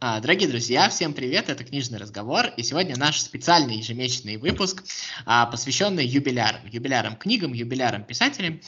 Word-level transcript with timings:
А, 0.00 0.20
дорогие 0.20 0.48
друзья, 0.48 0.88
всем 0.88 1.12
привет, 1.12 1.48
это 1.48 1.64
«Книжный 1.64 1.98
разговор», 1.98 2.46
и 2.56 2.62
сегодня 2.62 2.96
наш 2.96 3.20
специальный 3.20 3.76
ежемесячный 3.76 4.36
выпуск, 4.36 4.84
а, 5.26 5.46
посвященный 5.46 6.06
юбилярам, 6.06 6.66
юбилярам 6.66 7.16
книгам, 7.16 7.52
юбилярам 7.52 8.04
писателям. 8.04 8.60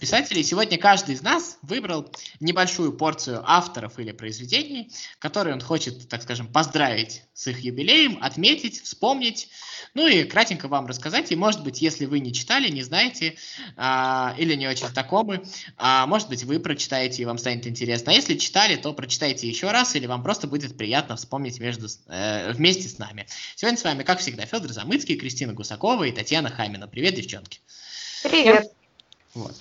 Писателей 0.00 0.42
сегодня 0.42 0.78
каждый 0.78 1.14
из 1.14 1.22
нас 1.22 1.58
выбрал 1.62 2.10
небольшую 2.40 2.92
порцию 2.92 3.42
авторов 3.46 3.98
или 3.98 4.12
произведений, 4.12 4.90
которые 5.18 5.54
он 5.54 5.60
хочет, 5.60 6.08
так 6.08 6.22
скажем, 6.22 6.48
поздравить 6.48 7.22
с 7.34 7.46
их 7.46 7.60
юбилеем, 7.60 8.18
отметить, 8.20 8.80
вспомнить, 8.82 9.48
ну 9.94 10.06
и 10.06 10.24
кратенько 10.24 10.68
вам 10.68 10.86
рассказать, 10.86 11.30
и 11.32 11.36
может 11.36 11.62
быть, 11.62 11.80
если 11.80 12.04
вы 12.04 12.20
не 12.20 12.32
читали, 12.32 12.68
не 12.68 12.82
знаете 12.82 13.36
а, 13.76 14.34
или 14.38 14.54
не 14.54 14.68
очень 14.68 14.88
знакомы, 14.88 15.42
может 15.78 16.28
быть, 16.28 16.44
вы 16.44 16.60
прочитаете 16.60 17.22
и 17.22 17.24
вам 17.24 17.38
станет 17.38 17.66
интересно. 17.66 18.12
А 18.12 18.14
если 18.14 18.36
читали, 18.36 18.76
то 18.76 18.92
прочитайте 18.92 19.48
еще 19.48 19.70
раз, 19.70 19.94
или 19.96 20.06
вам 20.06 20.22
просто 20.28 20.46
будет 20.46 20.76
приятно 20.76 21.16
вспомнить 21.16 21.58
между, 21.58 21.86
э, 22.08 22.52
вместе 22.52 22.86
с 22.86 22.98
нами. 22.98 23.26
Сегодня 23.56 23.78
с 23.78 23.84
вами, 23.84 24.02
как 24.02 24.18
всегда, 24.18 24.44
Федор 24.44 24.70
Замыцкий, 24.70 25.16
Кристина 25.16 25.54
Гусакова 25.54 26.04
и 26.04 26.12
Татьяна 26.12 26.50
Хамина. 26.50 26.86
Привет, 26.86 27.14
девчонки. 27.14 27.60
Привет. 28.22 28.70
Вот. 29.32 29.56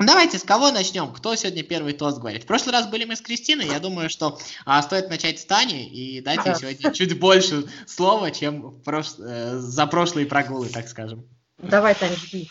Давайте 0.00 0.40
с 0.40 0.42
кого 0.42 0.72
начнем? 0.72 1.12
Кто 1.12 1.36
сегодня 1.36 1.62
первый 1.62 1.92
тост 1.92 2.18
говорит? 2.18 2.42
В 2.42 2.46
прошлый 2.46 2.72
раз 2.72 2.88
были 2.88 3.04
мы 3.04 3.14
с 3.14 3.20
Кристиной. 3.20 3.68
Я 3.68 3.78
думаю, 3.78 4.10
что 4.10 4.36
а, 4.66 4.82
стоит 4.82 5.10
начать 5.10 5.38
с 5.38 5.44
Тани 5.44 5.86
и 5.86 6.20
дать 6.20 6.44
ей 6.44 6.56
сегодня 6.56 6.92
чуть 6.92 7.16
больше 7.20 7.68
слова, 7.86 8.32
чем 8.32 8.80
прош... 8.80 9.12
э, 9.20 9.58
за 9.60 9.86
прошлые 9.86 10.26
прогулы, 10.26 10.70
так 10.70 10.88
скажем. 10.88 11.24
Давай, 11.58 11.94
Таня, 11.94 12.16
жги. 12.16 12.50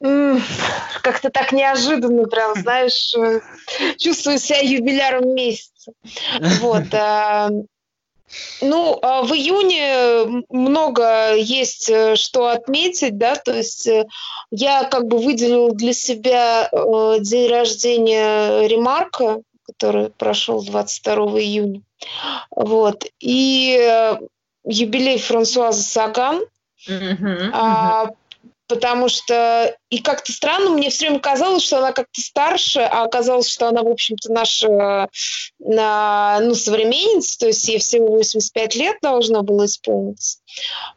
Как-то 0.00 1.30
так 1.30 1.52
неожиданно, 1.52 2.24
прям, 2.24 2.54
знаешь, 2.60 3.14
э, 3.14 3.40
чувствую 3.96 4.38
себя 4.38 4.60
юбиляром 4.60 5.34
месяца. 5.34 5.92
Вот. 6.60 6.84
А, 6.92 7.48
ну, 8.60 8.98
а 9.02 9.22
в 9.22 9.32
июне 9.32 10.44
много 10.50 11.34
есть 11.36 11.88
э, 11.88 12.16
что 12.16 12.48
отметить, 12.48 13.18
да, 13.18 13.36
то 13.36 13.52
есть 13.52 13.86
э, 13.86 14.06
я 14.50 14.84
как 14.84 15.06
бы 15.06 15.18
выделила 15.18 15.70
для 15.70 15.92
себя 15.92 16.68
день 17.20 17.48
рождения 17.48 18.66
Ремарка, 18.66 19.42
который 19.64 20.10
прошел 20.10 20.64
22 20.64 21.14
июня, 21.40 21.82
вот, 22.50 23.04
и 23.20 24.18
юбилей 24.64 25.18
Франсуаза 25.18 25.82
Саган, 25.82 26.42
uh-huh, 26.88 27.52
uh-huh 27.52 28.14
потому 28.68 29.08
что 29.08 29.76
и 29.90 29.98
как-то 29.98 30.32
странно, 30.32 30.70
мне 30.70 30.90
все 30.90 31.06
время 31.06 31.20
казалось, 31.20 31.62
что 31.62 31.78
она 31.78 31.92
как-то 31.92 32.20
старше, 32.20 32.80
а 32.80 33.04
оказалось, 33.04 33.48
что 33.48 33.68
она, 33.68 33.82
в 33.82 33.88
общем-то, 33.88 34.32
наша 34.32 35.08
на, 35.58 36.40
ну, 36.40 36.54
современница, 36.54 37.38
то 37.38 37.46
есть 37.46 37.66
ей 37.68 37.78
всего 37.78 38.08
85 38.08 38.74
лет 38.74 38.96
должно 39.02 39.42
было 39.42 39.66
исполниться. 39.66 40.38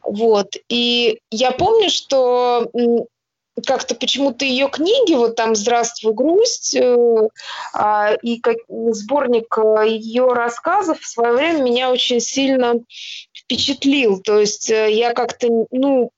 Вот. 0.02 0.56
И 0.68 1.20
я 1.30 1.52
помню, 1.52 1.90
что 1.90 2.68
как-то 3.66 3.94
почему-то 3.94 4.44
ее 4.44 4.68
книги, 4.68 5.14
вот 5.14 5.36
там 5.36 5.54
«Здравствуй, 5.54 6.14
грусть» 6.14 6.74
э, 6.74 7.28
э, 7.74 8.16
и 8.22 8.40
как, 8.40 8.56
сборник 8.68 9.56
э, 9.58 9.88
ее 9.88 10.32
рассказов 10.32 11.00
в 11.00 11.06
свое 11.06 11.34
время 11.34 11.62
меня 11.62 11.90
очень 11.90 12.20
сильно 12.20 12.74
впечатлил. 13.34 14.20
То 14.20 14.38
есть 14.38 14.70
э, 14.70 14.92
я 14.92 15.12
как-то, 15.12 15.48
ну, 15.70 16.10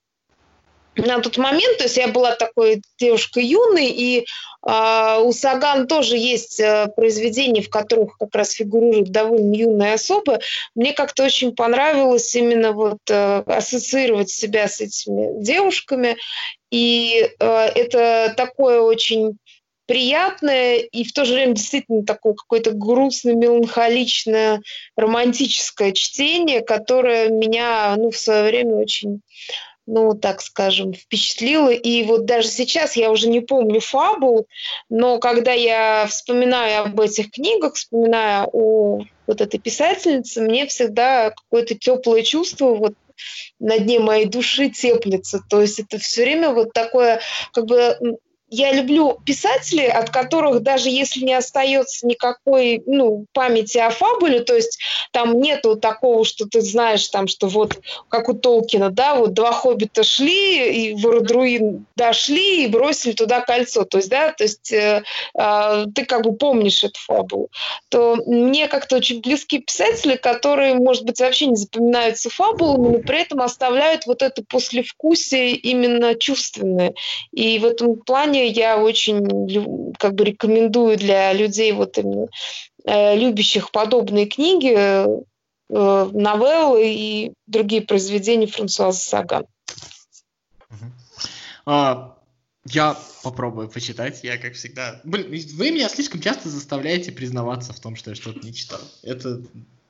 на 0.96 1.20
тот 1.20 1.38
момент, 1.38 1.78
то 1.78 1.84
есть 1.84 1.96
я 1.96 2.08
была 2.08 2.34
такой 2.34 2.82
девушкой 2.98 3.46
юной, 3.46 3.86
и 3.86 4.26
э, 4.66 5.18
у 5.22 5.32
Саган 5.32 5.86
тоже 5.86 6.16
есть 6.16 6.60
э, 6.60 6.88
произведения, 6.94 7.62
в 7.62 7.70
которых 7.70 8.18
как 8.18 8.34
раз 8.34 8.52
фигурируют 8.52 9.10
довольно 9.10 9.54
юные 9.54 9.94
особы. 9.94 10.40
Мне 10.74 10.92
как-то 10.92 11.24
очень 11.24 11.54
понравилось 11.54 12.34
именно 12.34 12.72
вот 12.72 12.98
э, 13.08 13.42
ассоциировать 13.46 14.30
себя 14.30 14.68
с 14.68 14.80
этими 14.80 15.42
девушками, 15.42 16.16
и 16.70 17.30
э, 17.38 17.46
это 17.74 18.34
такое 18.36 18.80
очень 18.80 19.38
приятное 19.86 20.76
и 20.76 21.04
в 21.04 21.12
то 21.12 21.24
же 21.24 21.34
время 21.34 21.54
действительно 21.54 22.04
такое 22.04 22.34
какое-то 22.34 22.70
грустное, 22.70 23.34
меланхоличное, 23.34 24.62
романтическое 24.96 25.92
чтение, 25.92 26.62
которое 26.62 27.28
меня 27.28 27.94
ну, 27.96 28.10
в 28.10 28.16
свое 28.16 28.44
время 28.44 28.76
очень 28.76 29.20
ну, 29.92 30.14
так 30.14 30.40
скажем, 30.40 30.94
впечатлило. 30.94 31.68
И 31.68 32.02
вот 32.04 32.24
даже 32.24 32.48
сейчас 32.48 32.96
я 32.96 33.10
уже 33.10 33.28
не 33.28 33.40
помню 33.40 33.80
фабул, 33.80 34.46
но 34.88 35.18
когда 35.18 35.52
я 35.52 36.06
вспоминаю 36.06 36.84
об 36.84 36.98
этих 36.98 37.30
книгах, 37.30 37.74
вспоминаю 37.74 38.48
о 38.52 39.02
вот 39.26 39.40
этой 39.42 39.60
писательнице, 39.60 40.40
мне 40.40 40.66
всегда 40.66 41.30
какое-то 41.30 41.74
теплое 41.74 42.22
чувство 42.22 42.74
вот 42.74 42.94
на 43.60 43.78
дне 43.78 44.00
моей 44.00 44.24
души 44.24 44.70
теплится. 44.70 45.40
То 45.50 45.60
есть 45.60 45.78
это 45.78 45.98
все 45.98 46.22
время 46.22 46.54
вот 46.54 46.72
такое, 46.72 47.20
как 47.52 47.66
бы 47.66 48.18
я 48.52 48.70
люблю 48.70 49.18
писателей, 49.24 49.88
от 49.88 50.10
которых 50.10 50.62
даже 50.62 50.90
если 50.90 51.24
не 51.24 51.32
остается 51.32 52.06
никакой 52.06 52.82
ну, 52.84 53.24
памяти 53.32 53.78
о 53.78 53.88
фабуле, 53.88 54.40
то 54.40 54.54
есть 54.54 54.78
там 55.10 55.40
нету 55.40 55.76
такого, 55.76 56.26
что 56.26 56.46
ты 56.46 56.60
знаешь, 56.60 57.08
там, 57.08 57.28
что 57.28 57.48
вот 57.48 57.80
как 58.10 58.28
у 58.28 58.34
Толкина, 58.34 58.90
да, 58.90 59.14
вот 59.14 59.32
два 59.32 59.52
хоббита 59.52 60.02
шли, 60.04 60.90
и 60.90 60.94
в 60.94 61.06
Родруин 61.06 61.86
дошли 61.96 62.64
и 62.64 62.68
бросили 62.68 63.12
туда 63.12 63.40
кольцо, 63.40 63.84
то 63.84 63.96
есть, 63.96 64.10
да, 64.10 64.32
то 64.32 64.44
есть 64.44 64.70
э, 64.70 65.02
э, 65.34 65.84
ты 65.94 66.04
как 66.04 66.22
бы 66.22 66.34
помнишь 66.36 66.84
эту 66.84 67.00
фабулу, 67.00 67.48
то 67.88 68.16
мне 68.26 68.68
как-то 68.68 68.96
очень 68.96 69.22
близки 69.22 69.60
писатели, 69.60 70.16
которые, 70.16 70.74
может 70.74 71.04
быть, 71.04 71.20
вообще 71.20 71.46
не 71.46 71.56
запоминаются 71.56 72.28
фабулами, 72.28 72.96
но 72.96 72.98
при 72.98 73.22
этом 73.22 73.40
оставляют 73.40 74.04
вот 74.04 74.20
это 74.20 74.44
послевкусие 74.44 75.54
именно 75.54 76.14
чувственное. 76.14 76.92
И 77.32 77.58
в 77.58 77.64
этом 77.64 77.96
плане 77.96 78.41
я 78.48 78.78
очень 78.78 79.92
как 79.98 80.14
бы 80.14 80.24
рекомендую 80.24 80.96
для 80.96 81.32
людей 81.32 81.72
вот 81.72 81.98
именно 81.98 82.28
э, 82.84 83.16
любящих 83.16 83.70
подобные 83.70 84.26
книги, 84.26 84.74
э, 84.74 85.06
новеллы 85.68 86.92
и 86.92 87.32
другие 87.46 87.82
произведения 87.82 88.46
Франсуаза 88.46 88.98
Саган. 89.00 89.46
А, 91.64 92.16
я 92.66 92.96
попробую 93.22 93.68
почитать, 93.68 94.22
я 94.22 94.38
как 94.38 94.54
всегда... 94.54 95.00
Блин, 95.04 95.28
вы 95.56 95.70
меня 95.70 95.88
слишком 95.88 96.20
часто 96.20 96.48
заставляете 96.48 97.12
признаваться 97.12 97.72
в 97.72 97.80
том, 97.80 97.96
что 97.96 98.10
я 98.10 98.16
что-то 98.16 98.44
не 98.44 98.54
читал. 98.54 98.80
Это 99.02 99.42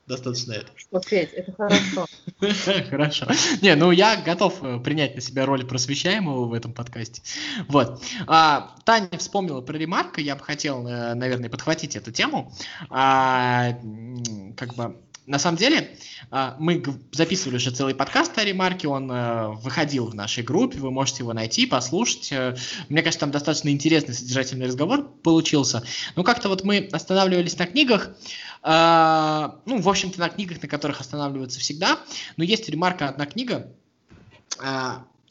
достаточно 0.07 0.53
это. 0.53 0.67
Что, 0.75 0.99
Петь, 0.99 1.33
это 1.33 1.51
хорошо. 1.53 2.05
Хорошо. 2.89 3.27
Не, 3.61 3.75
ну 3.75 3.91
я 3.91 4.17
готов 4.21 4.63
э, 4.63 4.79
принять 4.79 5.15
на 5.15 5.21
себя 5.21 5.45
роль 5.45 5.65
просвещаемого 5.65 6.45
в 6.45 6.53
этом 6.53 6.73
подкасте. 6.73 7.21
Вот. 7.67 8.03
А, 8.27 8.75
Таня 8.85 9.17
вспомнила 9.17 9.61
про 9.61 9.77
ремарка, 9.77 10.21
я 10.21 10.35
бы 10.35 10.43
хотел, 10.43 10.85
э, 10.87 11.13
наверное, 11.13 11.49
подхватить 11.49 11.95
эту 11.95 12.11
тему. 12.11 12.51
А, 12.89 13.77
как 14.57 14.75
бы 14.75 14.97
на 15.25 15.39
самом 15.39 15.57
деле, 15.57 15.97
а, 16.31 16.55
мы 16.59 16.83
записывали 17.11 17.55
уже 17.55 17.71
целый 17.71 17.95
подкаст 17.95 18.37
о 18.37 18.43
ремарке, 18.43 18.87
он 18.87 19.09
э, 19.09 19.47
выходил 19.61 20.07
в 20.07 20.15
нашей 20.15 20.43
группе, 20.43 20.79
вы 20.79 20.91
можете 20.91 21.23
его 21.23 21.33
найти, 21.33 21.65
послушать. 21.65 22.33
Мне 22.89 23.01
кажется, 23.01 23.21
там 23.21 23.31
достаточно 23.31 23.69
интересный, 23.69 24.13
содержательный 24.13 24.67
разговор 24.67 25.07
получился. 25.23 25.83
Но 26.15 26.23
как-то 26.23 26.49
вот 26.49 26.63
мы 26.63 26.89
останавливались 26.91 27.57
на 27.57 27.67
книгах, 27.67 28.09
а, 28.61 29.59
ну, 29.65 29.81
в 29.81 29.87
общем-то, 29.87 30.19
на 30.19 30.29
книгах, 30.29 30.61
на 30.61 30.67
которых 30.67 30.99
останавливаются 30.99 31.59
всегда. 31.59 31.99
Но 32.37 32.43
есть 32.43 32.67
ремарка 32.69 33.09
одна 33.09 33.25
книга. 33.25 33.71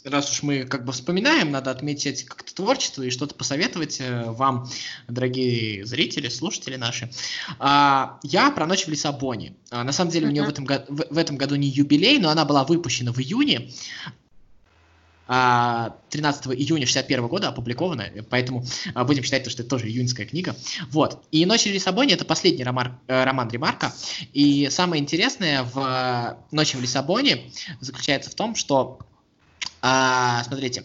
А, 0.04 0.10
раз 0.10 0.30
уж 0.30 0.42
мы 0.42 0.64
как 0.64 0.84
бы 0.84 0.92
вспоминаем, 0.92 1.50
надо 1.50 1.70
отметить 1.70 2.24
как-то 2.24 2.54
творчество 2.54 3.02
и 3.02 3.10
что-то 3.10 3.34
посоветовать 3.34 4.00
э, 4.00 4.24
вам, 4.30 4.68
дорогие 5.08 5.84
зрители, 5.84 6.28
слушатели 6.28 6.76
наши. 6.76 7.10
А, 7.58 8.18
я 8.22 8.50
про 8.50 8.66
ночь 8.66 8.86
в 8.86 8.88
Лиссабоне. 8.88 9.54
на 9.70 9.92
самом 9.92 10.10
деле, 10.10 10.26
uh-huh. 10.26 10.30
у 10.30 10.32
нее 10.32 10.42
в 10.44 10.48
этом, 10.48 10.66
в, 10.66 11.18
этом 11.18 11.36
году 11.36 11.54
не 11.56 11.68
юбилей, 11.68 12.18
но 12.18 12.30
она 12.30 12.44
была 12.44 12.64
выпущена 12.64 13.12
в 13.12 13.18
июне. 13.18 13.70
13 15.28 16.46
а, 16.46 16.54
июня 16.54 16.84
61 16.84 17.26
года 17.28 17.48
опубликована, 17.48 18.10
поэтому 18.28 18.64
а, 18.94 19.04
будем 19.04 19.22
считать, 19.22 19.48
что 19.50 19.62
это 19.62 19.70
тоже 19.70 19.88
июньская 19.88 20.26
книга. 20.26 20.54
Вот. 20.90 21.22
И 21.30 21.46
«Ночь 21.46 21.62
в 21.62 21.66
Лиссабоне»— 21.66 22.14
это 22.14 22.24
последний 22.24 22.64
роман, 22.64 22.98
э, 23.06 23.24
роман 23.24 23.48
Ремарка. 23.48 23.94
И 24.32 24.68
самое 24.70 25.00
интересное 25.00 25.62
в 25.62 25.78
э, 25.78 26.54
«Ночи 26.54 26.76
в 26.76 26.82
Лиссабоне» 26.82 27.50
заключается 27.80 28.30
в 28.30 28.34
том, 28.34 28.54
что, 28.54 28.98
а, 29.82 30.44
смотрите, 30.44 30.84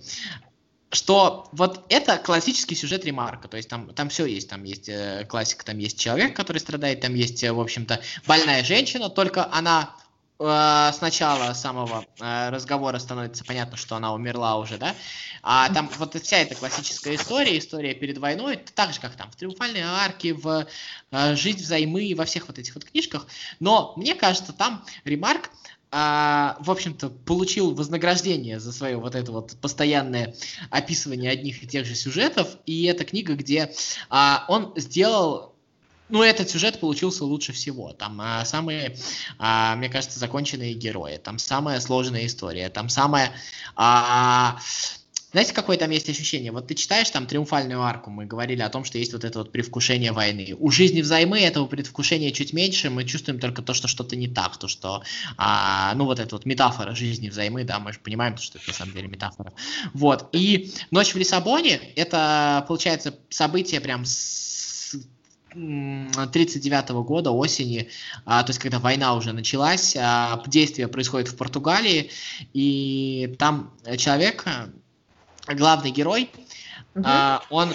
что 0.92 1.48
вот 1.52 1.86
это 1.90 2.18
классический 2.18 2.76
сюжет 2.76 3.06
Ремарка, 3.06 3.48
то 3.48 3.58
есть 3.58 3.70
там, 3.70 3.94
там 3.94 4.10
все 4.10 4.26
есть, 4.26 4.50
там 4.50 4.64
есть 4.64 4.90
э, 4.90 5.26
классика, 5.30 5.66
там 5.66 5.78
есть 5.78 6.00
человек, 6.00 6.36
который 6.36 6.60
страдает, 6.60 7.02
там 7.02 7.14
есть, 7.14 7.44
в 7.44 7.60
общем-то, 7.60 8.02
больная 8.26 8.64
женщина, 8.64 9.10
только 9.10 9.52
она 9.54 9.94
э, 10.40 10.46
с 10.46 11.02
начала 11.02 11.54
самого 11.54 12.06
э, 12.20 12.50
разговора 12.50 13.00
становится 13.00 13.44
понятно, 13.44 13.76
что 13.76 13.98
она 13.98 14.14
умерла 14.14 14.58
уже, 14.58 14.78
да? 14.78 14.96
А 15.44 15.72
там 15.74 15.90
вот 15.98 16.16
вся 16.22 16.38
эта 16.38 16.56
классическая 16.56 17.16
история, 17.16 17.58
история 17.58 17.94
перед 17.94 18.18
войной, 18.18 18.56
это 18.56 18.72
так 18.74 18.94
же, 18.94 19.02
как 19.02 19.16
там 19.16 19.30
в 19.30 19.36
«Триумфальной 19.36 19.82
арке», 19.82 20.34
в 20.34 20.68
э, 21.12 21.36
«Жизнь 21.36 21.60
взаймы», 21.60 22.14
во 22.16 22.24
всех 22.24 22.48
вот 22.48 22.60
этих 22.60 22.74
вот 22.76 22.86
книжках. 22.86 23.28
Но 23.60 23.94
мне 23.98 24.16
кажется, 24.16 24.54
там 24.54 24.86
ремарк 25.04 25.50
а, 25.92 26.57
в 26.60 26.69
общем-то, 26.69 27.10
получил 27.10 27.74
вознаграждение 27.74 28.60
за 28.60 28.72
свое 28.74 28.98
вот 28.98 29.16
это 29.16 29.31
вот 29.31 29.56
постоянное 29.62 30.36
описывание 30.69 31.31
одних 31.31 31.63
и 31.63 31.68
тех 31.68 31.86
же 31.86 31.95
сюжетов. 31.95 32.57
И 32.66 32.84
это 32.84 33.06
книга, 33.06 33.36
где 33.36 33.74
а, 34.10 34.45
он 34.50 34.74
сделал 34.75 35.54
ну, 36.10 36.24
этот 36.24 36.50
сюжет 36.50 36.80
получился 36.80 37.25
лучше 37.25 37.51
всего. 37.51 37.92
Там 37.92 38.19
а, 38.22 38.45
самые, 38.45 38.95
а, 39.39 39.75
мне 39.75 39.89
кажется, 39.89 40.19
законченные 40.19 40.74
герои, 40.74 41.18
там 41.18 41.38
самая 41.38 41.80
сложная 41.80 42.25
история, 42.25 42.69
там 42.69 42.89
самая... 42.89 43.34
А, 43.75 44.60
знаете, 45.38 45.54
какое 45.54 45.78
там 45.78 45.92
есть 45.92 46.10
ощущение? 46.10 46.51
Вот 46.51 46.66
ты 46.66 46.74
читаешь 46.74 47.12
там 47.12 47.28
«Триумфальную 47.28 47.80
арку», 47.84 48.10
мы 48.10 48.25
говорили 48.25 48.63
о 48.63 48.69
том, 48.69 48.84
что 48.84 48.98
есть 48.98 49.13
вот 49.13 49.24
это 49.24 49.38
вот 49.38 49.51
привкушение 49.51 50.12
войны. 50.12 50.56
У 50.57 50.72
жизни 50.72 51.01
взаймы 51.01 51.39
этого 51.39 51.68
предвкушения 51.68 52.31
чуть 52.31 52.54
меньше, 52.54 52.89
мы 52.89 53.04
чувствуем 53.04 53.39
только 53.39 53.62
то, 53.62 53.75
что 53.75 53.88
что-то 53.88 54.16
не 54.16 54.28
так, 54.28 54.57
то, 54.57 54.68
что, 54.68 55.04
а, 55.38 55.94
ну, 55.94 56.06
вот 56.06 56.19
эта 56.19 56.34
вот 56.34 56.48
метафора 56.48 56.95
жизни 56.95 57.30
взаймы, 57.30 57.66
да, 57.66 57.78
мы 57.78 57.94
же 57.94 58.00
понимаем, 58.00 58.36
что 58.38 58.57
это 58.57 58.68
на 58.68 58.74
самом 58.74 58.94
деле 58.94 59.10
метафора. 59.10 59.54
Вот, 59.94 60.28
и 60.31 60.72
«Ночь 60.89 61.13
в 61.13 61.18
Лиссабоне»— 61.19 61.81
это, 61.95 62.66
получается, 62.68 63.13
событие 63.30 63.80
прям 63.80 64.06
с 64.06 64.95
1939 65.51 66.89
года, 67.06 67.30
осени, 67.30 67.89
а, 68.25 68.42
то 68.42 68.50
есть 68.50 68.60
когда 68.60 68.80
война 68.80 69.13
уже 69.13 69.34
началась, 69.34 69.95
а, 69.95 70.42
действие 70.48 70.88
происходит 70.88 71.28
в 71.28 71.36
Португалии, 71.36 72.10
и 72.54 73.36
там 73.38 73.72
человек, 73.98 74.44
главный 75.56 75.92
герой, 75.92 76.30
угу. 76.96 77.04
а, 77.06 77.42
он 77.50 77.74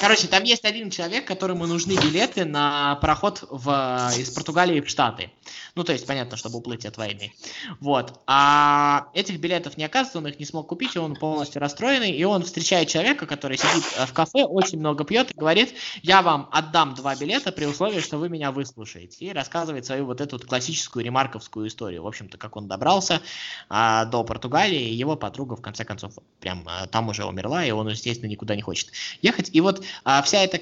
Короче, 0.00 0.28
там 0.28 0.44
есть 0.44 0.64
один 0.64 0.88
человек, 0.88 1.26
которому 1.26 1.66
нужны 1.66 1.92
билеты 1.92 2.46
на 2.46 2.96
пароход 2.96 3.44
в, 3.50 4.10
из 4.16 4.30
Португалии 4.30 4.80
в 4.80 4.88
Штаты. 4.88 5.30
Ну, 5.74 5.84
то 5.84 5.92
есть, 5.92 6.06
понятно, 6.06 6.38
чтобы 6.38 6.56
уплыть 6.56 6.86
от 6.86 6.96
войны. 6.96 7.34
Вот. 7.80 8.18
А 8.26 9.08
этих 9.12 9.38
билетов 9.38 9.76
не 9.76 9.84
оказывается, 9.84 10.18
он 10.18 10.26
их 10.26 10.38
не 10.38 10.46
смог 10.46 10.66
купить, 10.68 10.96
и 10.96 10.98
он 10.98 11.16
полностью 11.16 11.60
расстроенный, 11.60 12.12
и 12.12 12.24
он 12.24 12.44
встречает 12.44 12.88
человека, 12.88 13.26
который 13.26 13.58
сидит 13.58 13.84
э, 13.98 14.06
в 14.06 14.14
кафе, 14.14 14.44
очень 14.44 14.78
много 14.78 15.04
пьет, 15.04 15.32
и 15.32 15.34
говорит, 15.34 15.74
я 16.02 16.22
вам 16.22 16.48
отдам 16.50 16.94
два 16.94 17.14
билета 17.14 17.52
при 17.52 17.66
условии, 17.66 18.00
что 18.00 18.16
вы 18.16 18.30
меня 18.30 18.52
выслушаете. 18.52 19.26
И 19.26 19.32
рассказывает 19.32 19.84
свою 19.84 20.06
вот 20.06 20.22
эту 20.22 20.36
вот 20.36 20.46
классическую 20.46 21.04
ремарковскую 21.04 21.68
историю. 21.68 22.04
В 22.04 22.06
общем-то, 22.06 22.38
как 22.38 22.56
он 22.56 22.68
добрался 22.68 23.20
а, 23.68 24.06
до 24.06 24.24
Португалии, 24.24 24.94
его 24.94 25.14
подруга, 25.14 25.56
в 25.56 25.60
конце 25.60 25.84
концов, 25.84 26.14
прям 26.40 26.64
а, 26.66 26.86
там 26.86 27.10
уже 27.10 27.26
умерла, 27.26 27.66
и 27.66 27.70
он, 27.70 27.88
естественно, 27.88 28.30
никуда 28.30 28.56
не 28.56 28.62
хочет 28.62 28.92
ехать. 29.20 29.50
И 29.52 29.60
вот 29.60 29.84
а 30.04 30.22
вся 30.22 30.42
эта 30.42 30.60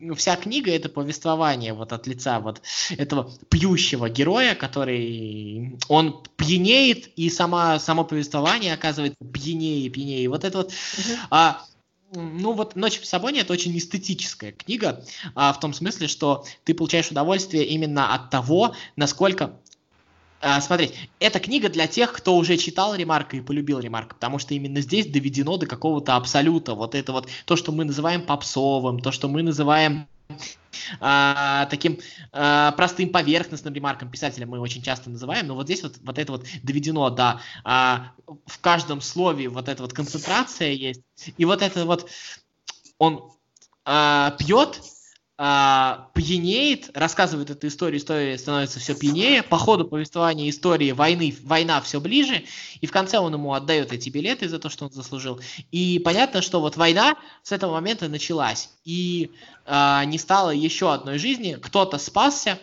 ну, 0.00 0.14
вся 0.14 0.36
книга 0.36 0.72
это 0.72 0.88
повествование 0.88 1.74
вот 1.74 1.92
от 1.92 2.06
лица 2.06 2.40
вот 2.40 2.62
этого 2.96 3.30
пьющего 3.50 4.08
героя, 4.08 4.54
который 4.54 5.78
он 5.88 6.24
пьянеет 6.36 7.08
и 7.16 7.28
сама 7.28 7.78
само 7.78 8.04
повествование 8.04 8.72
оказывается 8.72 9.18
пьянее 9.32 9.80
и 9.80 9.90
пьянее. 9.90 10.28
Вот 10.30 10.44
это 10.44 10.58
вот 10.58 10.70
uh-huh. 10.70 11.16
а, 11.30 11.64
ну 12.12 12.52
вот 12.54 12.76
«Ночь 12.76 12.98
в 12.98 13.06
Сабоне»— 13.06 13.40
это 13.42 13.52
очень 13.52 13.76
эстетическая 13.76 14.52
книга, 14.52 15.04
а, 15.34 15.52
в 15.52 15.60
том 15.60 15.72
смысле, 15.72 16.08
что 16.08 16.44
ты 16.64 16.74
получаешь 16.74 17.10
удовольствие 17.10 17.66
именно 17.66 18.14
от 18.14 18.30
того, 18.30 18.74
насколько 18.96 19.60
а, 20.40 20.60
смотреть. 20.60 20.94
Эта 21.18 21.38
книга 21.38 21.68
для 21.68 21.86
тех, 21.86 22.12
кто 22.12 22.36
уже 22.36 22.56
читал 22.56 22.94
Ремарка 22.94 23.36
и 23.36 23.40
полюбил 23.40 23.78
Ремарка, 23.78 24.14
потому 24.14 24.38
что 24.38 24.54
именно 24.54 24.80
здесь 24.80 25.06
доведено 25.06 25.56
до 25.56 25.66
какого-то 25.66 26.16
абсолюта. 26.16 26.74
Вот 26.74 26.94
это 26.94 27.12
вот 27.12 27.28
то, 27.44 27.56
что 27.56 27.72
мы 27.72 27.84
называем 27.84 28.22
попсовым, 28.22 29.00
то, 29.00 29.12
что 29.12 29.28
мы 29.28 29.42
называем 29.42 30.08
а, 31.00 31.66
таким 31.66 31.98
а, 32.32 32.72
простым 32.72 33.10
поверхностным 33.10 33.74
ремарком 33.74 34.10
писателя 34.10 34.46
мы 34.46 34.60
очень 34.60 34.82
часто 34.82 35.10
называем, 35.10 35.46
но 35.46 35.54
вот 35.54 35.66
здесь 35.66 35.82
вот, 35.82 35.96
вот 36.02 36.18
это 36.18 36.32
вот 36.32 36.46
доведено 36.62 37.10
до 37.10 37.40
а, 37.64 38.12
в 38.46 38.60
каждом 38.60 39.00
слове 39.00 39.48
вот 39.48 39.68
эта 39.68 39.82
вот 39.82 39.92
концентрация 39.92 40.70
есть, 40.70 41.02
и 41.36 41.44
вот 41.44 41.62
это 41.62 41.84
вот 41.84 42.08
он 42.98 43.30
а, 43.84 44.32
пьет, 44.38 44.80
а, 45.42 46.10
пьянеет, 46.12 46.90
рассказывает 46.92 47.48
эту 47.48 47.68
историю, 47.68 47.98
история 47.98 48.36
становится 48.36 48.78
все 48.78 48.94
пьянее, 48.94 49.42
по 49.42 49.56
ходу 49.56 49.86
повествования 49.86 50.50
истории 50.50 50.92
войны, 50.92 51.34
война 51.44 51.80
все 51.80 51.98
ближе, 51.98 52.44
и 52.82 52.86
в 52.86 52.92
конце 52.92 53.18
он 53.18 53.32
ему 53.32 53.54
отдает 53.54 53.90
эти 53.90 54.10
билеты 54.10 54.50
за 54.50 54.58
то, 54.58 54.68
что 54.68 54.84
он 54.84 54.92
заслужил. 54.92 55.40
И 55.70 55.98
понятно, 56.04 56.42
что 56.42 56.60
вот 56.60 56.76
война 56.76 57.16
с 57.42 57.52
этого 57.52 57.72
момента 57.72 58.06
началась, 58.08 58.68
и 58.84 59.30
а, 59.64 60.04
не 60.04 60.18
стало 60.18 60.50
еще 60.50 60.92
одной 60.92 61.16
жизни, 61.16 61.56
кто-то 61.58 61.96
спасся, 61.96 62.58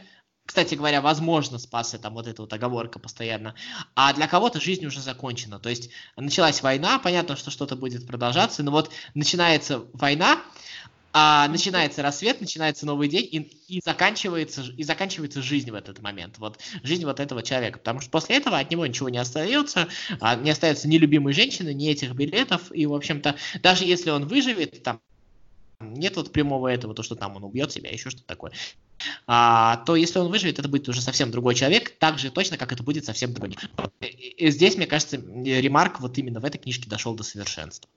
кстати 0.46 0.76
говоря, 0.76 1.02
возможно, 1.02 1.58
спасся, 1.58 1.98
там 1.98 2.14
вот 2.14 2.28
эта 2.28 2.44
вот 2.44 2.54
оговорка 2.54 3.00
постоянно, 3.00 3.56
а 3.96 4.14
для 4.14 4.28
кого-то 4.28 4.62
жизнь 4.62 4.86
уже 4.86 5.02
закончена. 5.02 5.60
То 5.60 5.70
есть 5.70 5.90
началась 6.16 6.62
война, 6.62 7.00
понятно, 7.00 7.36
что 7.36 7.50
что-то 7.50 7.76
будет 7.76 8.06
продолжаться, 8.06 8.62
но 8.62 8.70
вот 8.70 8.92
начинается 9.16 9.84
война, 9.94 10.40
а, 11.20 11.48
начинается 11.48 12.04
рассвет, 12.04 12.42
начинается 12.42 12.86
новый 12.86 13.10
день, 13.10 13.28
и, 13.32 13.78
и, 13.78 13.82
заканчивается, 13.84 14.62
и 14.62 14.84
заканчивается 14.84 15.42
жизнь 15.42 15.72
в 15.72 15.74
этот 15.74 16.00
момент. 16.00 16.38
Вот 16.38 16.60
жизнь 16.84 17.06
вот 17.06 17.20
этого 17.20 17.42
человека. 17.42 17.80
Потому 17.80 18.02
что 18.02 18.12
после 18.12 18.36
этого 18.36 18.60
от 18.60 18.70
него 18.70 18.86
ничего 18.86 19.10
не 19.10 19.18
остается, 19.18 19.88
а, 20.20 20.36
не 20.36 20.52
остается 20.52 20.88
ни 20.88 21.00
любимой 21.00 21.34
женщины, 21.34 21.74
ни 21.74 21.90
этих 21.90 22.14
билетов. 22.14 22.72
И, 22.72 22.86
в 22.86 22.94
общем-то, 22.94 23.36
даже 23.64 23.86
если 23.86 24.12
он 24.12 24.28
выживет, 24.28 24.84
там 24.84 25.02
нет 25.80 26.16
вот 26.18 26.32
прямого 26.32 26.68
этого, 26.68 26.94
то, 26.94 27.02
что 27.02 27.16
там 27.16 27.36
он 27.36 27.44
убьет 27.44 27.72
себя, 27.72 27.90
еще 27.90 28.12
что-то 28.12 28.28
такое, 28.28 28.52
а, 29.26 29.78
то 29.78 29.96
если 29.96 30.20
он 30.20 30.30
выживет, 30.30 30.60
это 30.60 30.68
будет 30.68 30.88
уже 30.88 31.02
совсем 31.02 31.32
другой 31.32 31.56
человек, 31.56 31.98
так 31.98 32.20
же 32.20 32.30
точно, 32.32 32.58
как 32.58 32.72
это 32.72 32.84
будет 32.84 33.06
совсем 33.06 33.34
другой. 33.34 33.58
И 34.02 34.50
здесь, 34.52 34.76
мне 34.76 34.86
кажется, 34.86 35.18
ремарк 35.18 36.00
вот 36.00 36.18
именно 36.18 36.40
в 36.40 36.46
этой 36.46 36.58
книжке 36.58 36.90
дошел 36.90 37.16
до 37.16 37.24
совершенства. 37.24 37.90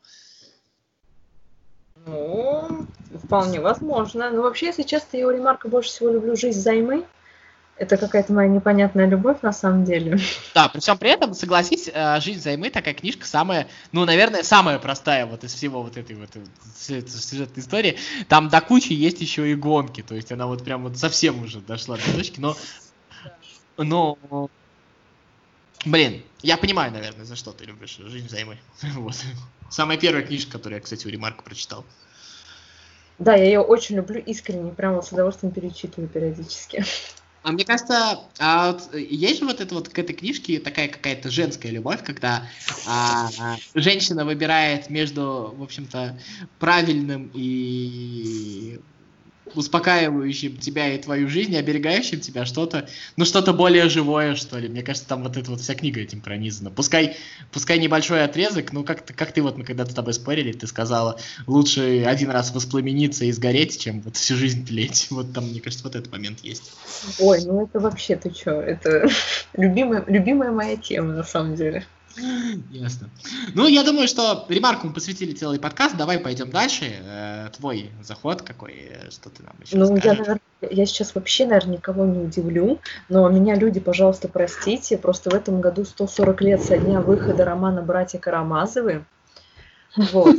Ну, 2.06 2.86
вполне 3.24 3.60
возможно. 3.60 4.30
Но 4.30 4.42
вообще, 4.42 4.66
если 4.66 4.82
честно, 4.82 5.16
я 5.16 5.26
у 5.26 5.30
Ремарка 5.30 5.68
больше 5.68 5.90
всего 5.90 6.10
люблю 6.10 6.36
«Жизнь 6.36 6.60
займы». 6.60 7.04
Это 7.76 7.96
какая-то 7.96 8.34
моя 8.34 8.46
непонятная 8.46 9.06
любовь 9.06 9.38
на 9.40 9.52
самом 9.52 9.86
деле. 9.86 10.18
Да, 10.54 10.68
при 10.68 10.80
всем 10.80 10.98
при 10.98 11.08
этом, 11.10 11.32
согласись, 11.32 11.88
э, 11.90 12.20
«Жизнь 12.20 12.40
займы» 12.40 12.68
такая 12.68 12.92
книжка 12.92 13.26
самая, 13.26 13.68
ну, 13.92 14.04
наверное, 14.04 14.42
самая 14.42 14.78
простая 14.78 15.24
вот 15.24 15.44
из 15.44 15.54
всего 15.54 15.82
вот 15.82 15.96
этой 15.96 16.14
вот 16.14 16.28
э, 16.36 16.40
сюжетной 17.06 17.62
истории. 17.62 17.96
Там 18.28 18.50
до 18.50 18.60
кучи 18.60 18.92
есть 18.92 19.22
еще 19.22 19.50
и 19.50 19.54
гонки, 19.54 20.02
то 20.02 20.14
есть 20.14 20.30
она 20.30 20.46
вот 20.46 20.62
прям 20.62 20.82
вот 20.82 20.98
совсем 20.98 21.42
уже 21.42 21.60
дошла 21.60 21.96
до 21.96 22.16
точки, 22.16 22.38
но... 22.38 22.54
Но... 23.78 24.18
Блин, 25.84 26.22
я 26.42 26.56
понимаю, 26.56 26.92
наверное, 26.92 27.24
за 27.24 27.36
что 27.36 27.52
ты 27.52 27.64
любишь 27.64 27.98
«Жизнь 27.98 28.28
займы». 28.28 28.58
вот. 28.94 29.16
Самая 29.70 29.96
первая 29.96 30.22
книжка, 30.22 30.52
которую 30.52 30.78
я, 30.78 30.82
кстати, 30.82 31.06
у 31.06 31.10
Ремарка 31.10 31.42
прочитал. 31.42 31.84
Да, 33.18 33.34
я 33.34 33.44
ее 33.44 33.60
очень 33.60 33.96
люблю 33.96 34.20
искренне, 34.20 34.72
прямо 34.72 35.02
с 35.02 35.12
удовольствием 35.12 35.52
перечитываю 35.52 36.08
периодически. 36.08 36.84
А 37.42 37.52
мне 37.52 37.64
кажется, 37.64 38.20
а 38.38 38.72
вот 38.72 38.94
есть 38.94 39.40
же 39.40 39.46
вот 39.46 39.60
это 39.60 39.74
вот 39.74 39.88
к 39.88 39.98
этой 39.98 40.14
книжке 40.14 40.60
такая 40.60 40.88
какая-то 40.88 41.30
женская 41.30 41.70
любовь, 41.70 42.02
когда 42.04 42.46
а, 42.86 43.30
а, 43.40 43.56
женщина 43.74 44.26
выбирает 44.26 44.90
между, 44.90 45.54
в 45.56 45.62
общем-то, 45.62 46.18
правильным 46.58 47.30
и 47.32 48.78
успокаивающим 49.56 50.56
тебя 50.56 50.92
и 50.92 50.98
твою 50.98 51.28
жизнь, 51.28 51.56
оберегающим 51.56 52.20
тебя 52.20 52.44
что-то, 52.44 52.88
ну 53.16 53.24
что-то 53.24 53.52
более 53.52 53.88
живое, 53.88 54.34
что 54.34 54.58
ли. 54.58 54.68
Мне 54.68 54.82
кажется, 54.82 55.08
там 55.08 55.22
вот 55.22 55.36
эта 55.36 55.50
вот 55.50 55.60
вся 55.60 55.74
книга 55.74 56.00
этим 56.00 56.20
пронизана. 56.20 56.70
Пускай, 56.70 57.16
пускай 57.52 57.78
небольшой 57.78 58.24
отрезок, 58.24 58.72
ну 58.72 58.84
как, 58.84 59.04
как 59.04 59.32
ты 59.32 59.42
вот, 59.42 59.56
мы 59.56 59.64
когда-то 59.64 59.92
с 59.92 59.94
тобой 59.94 60.14
спорили, 60.14 60.52
ты 60.52 60.66
сказала, 60.66 61.18
лучше 61.46 62.04
один 62.06 62.30
раз 62.30 62.52
воспламениться 62.52 63.24
и 63.24 63.32
сгореть, 63.32 63.78
чем 63.80 64.00
вот 64.00 64.16
всю 64.16 64.36
жизнь 64.36 64.66
тлеть. 64.66 65.08
Вот 65.10 65.32
там, 65.32 65.48
мне 65.48 65.60
кажется, 65.60 65.84
вот 65.84 65.96
этот 65.96 66.12
момент 66.12 66.40
есть. 66.42 66.72
Ой, 67.18 67.44
ну 67.44 67.64
это 67.64 67.80
вообще 67.80 68.16
ты 68.16 68.30
что, 68.32 68.60
это 68.60 69.08
любимая, 69.54 70.04
любимая 70.06 70.52
моя 70.52 70.76
тема 70.76 71.12
на 71.12 71.24
самом 71.24 71.54
деле. 71.56 71.84
Ясно. 72.70 73.08
Ну, 73.54 73.66
я 73.66 73.84
думаю, 73.84 74.08
что 74.08 74.44
ремарку 74.48 74.88
мы 74.88 74.92
посвятили 74.92 75.32
целый 75.32 75.58
подкаст. 75.58 75.96
Давай 75.96 76.18
пойдем 76.18 76.50
дальше. 76.50 76.96
Э, 77.02 77.48
твой 77.56 77.90
заход 78.02 78.42
какой, 78.42 78.72
э, 78.72 79.10
что 79.10 79.30
ты 79.30 79.42
нам 79.42 79.54
еще 79.60 79.76
Ну, 79.76 79.86
скажешь? 79.86 80.04
я, 80.04 80.12
наверное, 80.12 80.40
я 80.60 80.86
сейчас 80.86 81.14
вообще, 81.14 81.46
наверное, 81.46 81.76
никого 81.76 82.04
не 82.04 82.18
удивлю, 82.18 82.80
но 83.08 83.28
меня 83.28 83.54
люди, 83.54 83.80
пожалуйста, 83.80 84.28
простите, 84.28 84.98
просто 84.98 85.30
в 85.30 85.34
этом 85.34 85.60
году 85.60 85.84
140 85.84 86.40
лет 86.42 86.62
со 86.62 86.76
дня 86.76 87.00
выхода 87.00 87.44
романа 87.44 87.82
«Братья 87.82 88.18
Карамазовы». 88.18 89.04
Вот. 89.96 90.36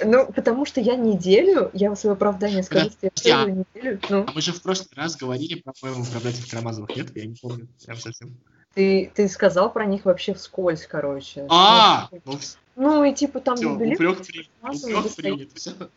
Ну, 0.00 0.32
потому 0.32 0.64
что 0.64 0.80
я 0.80 0.94
неделю, 0.94 1.70
я 1.72 1.94
свое 1.96 2.14
оправдание 2.14 2.62
скажу, 2.62 2.90
что 2.90 2.98
я 3.02 3.10
целую 3.14 3.66
неделю. 3.74 4.00
Ну. 4.08 4.24
А 4.28 4.32
мы 4.32 4.40
же 4.40 4.52
в 4.52 4.62
прошлый 4.62 4.88
раз 4.94 5.16
говорили, 5.16 5.60
по-моему, 5.60 6.04
про 6.04 6.20
братьев 6.20 6.48
Карамазовых, 6.48 6.94
нет? 6.94 7.16
Я 7.16 7.26
не 7.26 7.34
помню, 7.34 7.66
прям 7.84 7.96
совсем. 7.96 8.36
Ты, 8.78 9.10
ты 9.12 9.26
сказал 9.26 9.72
про 9.72 9.86
них 9.86 10.04
вообще 10.04 10.34
вскользь, 10.34 10.86
короче. 10.86 11.44
А, 11.48 12.08
ну, 12.24 12.38
ну 12.76 13.02
и 13.02 13.12
типа 13.12 13.40
там 13.40 13.56
все, 13.56 13.74
упрек, 13.74 13.98
упрек 13.98 15.16
принят, 15.16 15.48
все. 15.56 15.72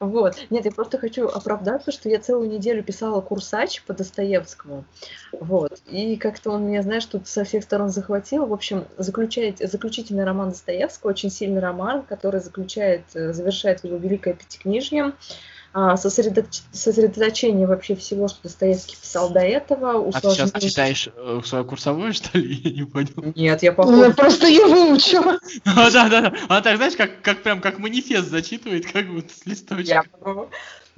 Вот. 0.00 0.36
Нет, 0.50 0.64
я 0.64 0.70
просто 0.72 0.98
хочу 0.98 1.26
оправдаться, 1.26 1.92
что 1.92 2.08
я 2.08 2.20
целую 2.20 2.48
неделю 2.48 2.84
писала 2.84 3.20
курсач 3.20 3.82
по 3.82 3.94
Достоевскому. 3.94 4.84
Вот. 5.32 5.80
И 5.86 6.16
как-то 6.16 6.50
он 6.50 6.66
меня, 6.66 6.82
знаешь, 6.82 7.04
тут 7.04 7.26
со 7.26 7.44
всех 7.44 7.64
сторон 7.64 7.88
захватил. 7.88 8.46
В 8.46 8.52
общем, 8.52 8.84
заключает, 8.96 9.58
заключительный 9.58 10.24
роман 10.24 10.50
Достоевского, 10.50 11.10
очень 11.10 11.30
сильный 11.30 11.60
роман, 11.60 12.02
который 12.02 12.40
заключает, 12.40 13.02
э, 13.14 13.32
завершает 13.32 13.82
его 13.84 13.96
великое 13.96 14.34
пятикнижье. 14.34 15.14
А, 15.72 15.96
сосредоточ... 15.96 16.62
сосредоточение 16.72 17.66
вообще 17.66 17.94
всего, 17.94 18.28
что 18.28 18.38
Достоевский 18.42 18.96
писал 18.96 19.30
до 19.30 19.40
этого. 19.40 19.98
Усложнение... 19.98 20.44
А 20.44 20.46
ты 20.46 20.60
сейчас 20.60 20.62
читаешь 20.62 21.08
э, 21.14 21.40
свою 21.44 21.64
курсовую, 21.64 22.14
что 22.14 22.38
ли? 22.38 22.54
Я 22.64 22.70
не 22.70 22.84
понял. 22.84 23.32
Нет, 23.36 23.62
я 23.62 23.72
походу... 23.72 24.02
Я 24.04 24.10
просто 24.10 24.46
ее 24.46 24.66
выучила. 24.66 25.38
А, 25.64 25.90
да, 25.90 26.08
да, 26.08 26.20
да. 26.22 26.34
Она 26.48 26.60
так, 26.62 26.76
знаешь, 26.76 26.96
как, 26.96 27.20
как 27.22 27.42
прям 27.42 27.60
как 27.60 27.78
манифест 27.78 28.28
зачитывает, 28.28 28.90
как 28.90 29.08
будто 29.08 29.32
с 29.32 29.44
листочка. 29.46 30.04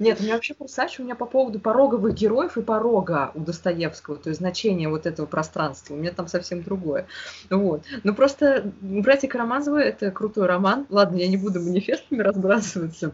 Нет, 0.01 0.19
у 0.19 0.23
меня 0.23 0.33
вообще 0.33 0.55
курсач 0.55 0.99
у 0.99 1.03
меня 1.03 1.13
по 1.13 1.27
поводу 1.27 1.59
пороговых 1.59 2.15
героев 2.15 2.57
и 2.57 2.63
порога 2.63 3.29
у 3.35 3.41
Достоевского, 3.41 4.15
то 4.15 4.29
есть 4.29 4.39
значение 4.39 4.89
вот 4.89 5.05
этого 5.05 5.27
пространства. 5.27 5.93
У 5.93 5.97
меня 5.97 6.09
там 6.09 6.27
совсем 6.27 6.63
другое. 6.63 7.05
Вот. 7.51 7.83
Ну 8.03 8.15
просто 8.15 8.71
«Братья 8.81 9.27
Карамазовы»— 9.27 9.79
это 9.81 10.09
крутой 10.09 10.47
роман. 10.47 10.87
Ладно, 10.89 11.17
я 11.17 11.27
не 11.27 11.37
буду 11.37 11.61
манифестами 11.61 12.19
разбрасываться. 12.19 13.13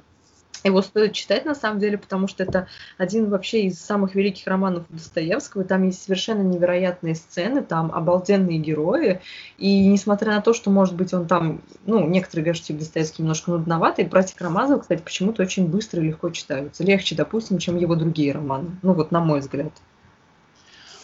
Его 0.64 0.82
стоит 0.82 1.14
читать, 1.14 1.46
на 1.46 1.56
самом 1.56 1.80
деле, 1.80 1.98
потому 1.98 2.28
что 2.28 2.44
это 2.44 2.68
один 2.98 3.30
вообще 3.30 3.64
из 3.64 3.80
самых 3.80 4.16
великих 4.16 4.48
романов 4.48 4.86
Достоевского. 4.90 5.64
Там 5.64 5.84
есть 5.84 6.04
совершенно 6.04 6.42
невероятные 6.42 7.16
сцены, 7.16 7.64
там 7.64 7.92
обалденные 7.92 8.58
герои. 8.58 9.22
И 9.58 9.88
несмотря 9.88 10.34
на 10.34 10.42
то, 10.42 10.54
что, 10.54 10.70
может 10.70 10.96
быть, 10.96 11.14
он 11.14 11.28
там, 11.28 11.62
ну, 11.86 12.08
некоторые 12.08 12.46
говорят, 12.46 12.64
что 12.64 12.74
Достоевский 12.74 13.22
немножко 13.22 13.52
нудноватый, 13.52 14.06
«Братья 14.06 14.36
Карамазовы», 14.36 14.82
кстати, 14.82 15.02
почему-то 15.02 15.44
очень 15.44 15.68
быстро 15.68 16.02
и 16.02 16.08
легко 16.08 16.30
читаются. 16.30 16.84
Легче, 16.84 17.16
допустим, 17.16 17.58
чем 17.58 17.78
его 17.78 17.96
другие 17.96 18.32
романы. 18.32 18.78
Ну, 18.82 18.94
вот 18.94 19.12
на 19.12 19.20
мой 19.20 19.40
взгляд. 19.40 19.72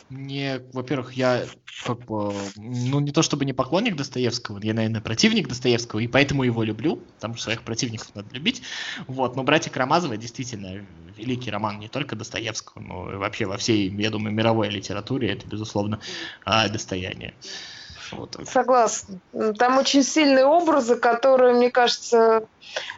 Мне, 0.10 0.62
во-первых, 0.74 1.13
я 1.13 1.45
как 1.86 2.05
бы, 2.05 2.33
ну 2.55 3.00
не 3.00 3.12
то 3.12 3.24
чтобы 3.24 3.45
не 3.45 3.53
поклонник 3.53 3.95
Достоевского, 3.95 4.60
я, 4.62 4.74
наверное, 4.74 5.01
противник 5.01 5.48
Достоевского, 5.48 6.00
и 6.00 6.07
поэтому 6.07 6.43
его 6.43 6.62
люблю, 6.63 6.98
потому 7.15 7.36
что 7.36 7.45
своих 7.45 7.63
противников 7.63 8.13
надо 8.13 8.33
любить. 8.36 8.62
Вот, 9.07 9.36
но 9.36 9.43
«Братья 9.43 9.72
Карамазовы» 9.72 10.17
действительно 10.17 10.67
великий 11.17 11.50
роман 11.50 11.79
не 11.79 11.89
только 11.89 12.15
Достоевского, 12.15 12.81
но 12.81 13.12
и 13.13 13.15
вообще 13.15 13.45
во 13.45 13.57
всей, 13.57 13.89
я 13.89 14.12
думаю, 14.12 14.36
мировой 14.36 14.69
литературе 14.69 15.31
это, 15.31 15.48
безусловно, 15.48 16.00
а, 16.45 16.67
достояние. 16.69 17.38
Вот. 18.17 18.38
Согласна. 18.48 19.20
Там 19.58 19.77
очень 19.77 20.03
сильные 20.03 20.46
образы, 20.46 20.96
которые, 20.96 21.53
мне 21.53 21.72
кажется, 21.72 22.48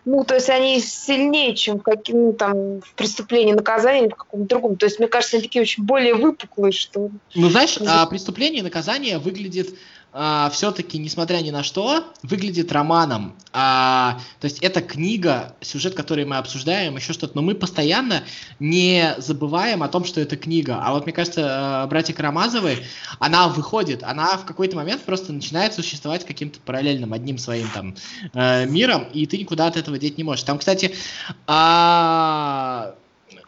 ну, 0.06 0.24
то 0.24 0.36
есть 0.36 0.50
они 0.50 0.80
сильнее, 0.80 1.56
чем 1.56 1.80
каким, 1.80 2.28
ну, 2.28 2.34
там, 2.34 2.82
в 2.82 2.94
преступлении, 2.96 3.54
наказании, 3.54 4.08
в 4.08 4.16
каком-то 4.16 4.48
другом. 4.48 4.76
То 4.78 4.86
есть, 4.86 5.00
мне 5.00 5.08
кажется, 5.08 5.38
они 5.38 5.44
такие 5.44 5.62
очень 5.62 5.84
более 5.84 6.16
выпуклые, 6.16 6.72
что... 6.72 7.10
Ну, 7.34 7.50
знаешь, 7.50 7.78
а, 7.86 8.06
преступление 8.06 8.60
и 8.60 8.64
наказание 8.64 9.18
выглядит 9.18 9.76
а, 10.18 10.50
все-таки, 10.50 10.98
несмотря 10.98 11.42
ни 11.42 11.52
на 11.52 11.62
что, 11.62 12.06
выглядит 12.24 12.72
романом. 12.72 13.36
А, 13.52 14.18
то 14.40 14.46
есть 14.46 14.60
это 14.60 14.80
книга, 14.80 15.54
сюжет, 15.60 15.94
который 15.94 16.24
мы 16.24 16.38
обсуждаем, 16.38 16.96
еще 16.96 17.12
что-то. 17.12 17.36
Но 17.36 17.42
мы 17.42 17.54
постоянно 17.54 18.24
не 18.58 19.14
забываем 19.18 19.84
о 19.84 19.90
том, 19.90 20.06
что 20.06 20.22
это 20.22 20.38
книга. 20.38 20.80
А 20.82 20.94
вот 20.94 21.04
мне 21.04 21.12
кажется, 21.12 21.84
э, 21.84 21.90
братья 21.90 22.14
Карамазовы, 22.14 22.78
она 23.20 23.50
выходит, 23.50 24.04
она 24.04 24.38
в 24.38 24.46
какой-то 24.46 24.78
момент 24.78 25.02
просто 25.02 25.34
начинает 25.34 25.74
существовать 25.74 26.26
каким-то 26.26 26.62
параллельным 26.62 27.12
одним 27.12 27.38
своим 27.38 27.68
там 27.74 27.96
э, 28.34 28.66
миром, 28.68 29.10
и 29.12 29.26
ты 29.26 29.38
никуда 29.38 29.68
от 29.68 29.76
этого 29.76 29.98
деть 30.00 30.18
не 30.18 30.24
можешь. 30.24 30.46
Там, 30.46 30.60
кстати, 30.60 30.96
а, 31.46 32.96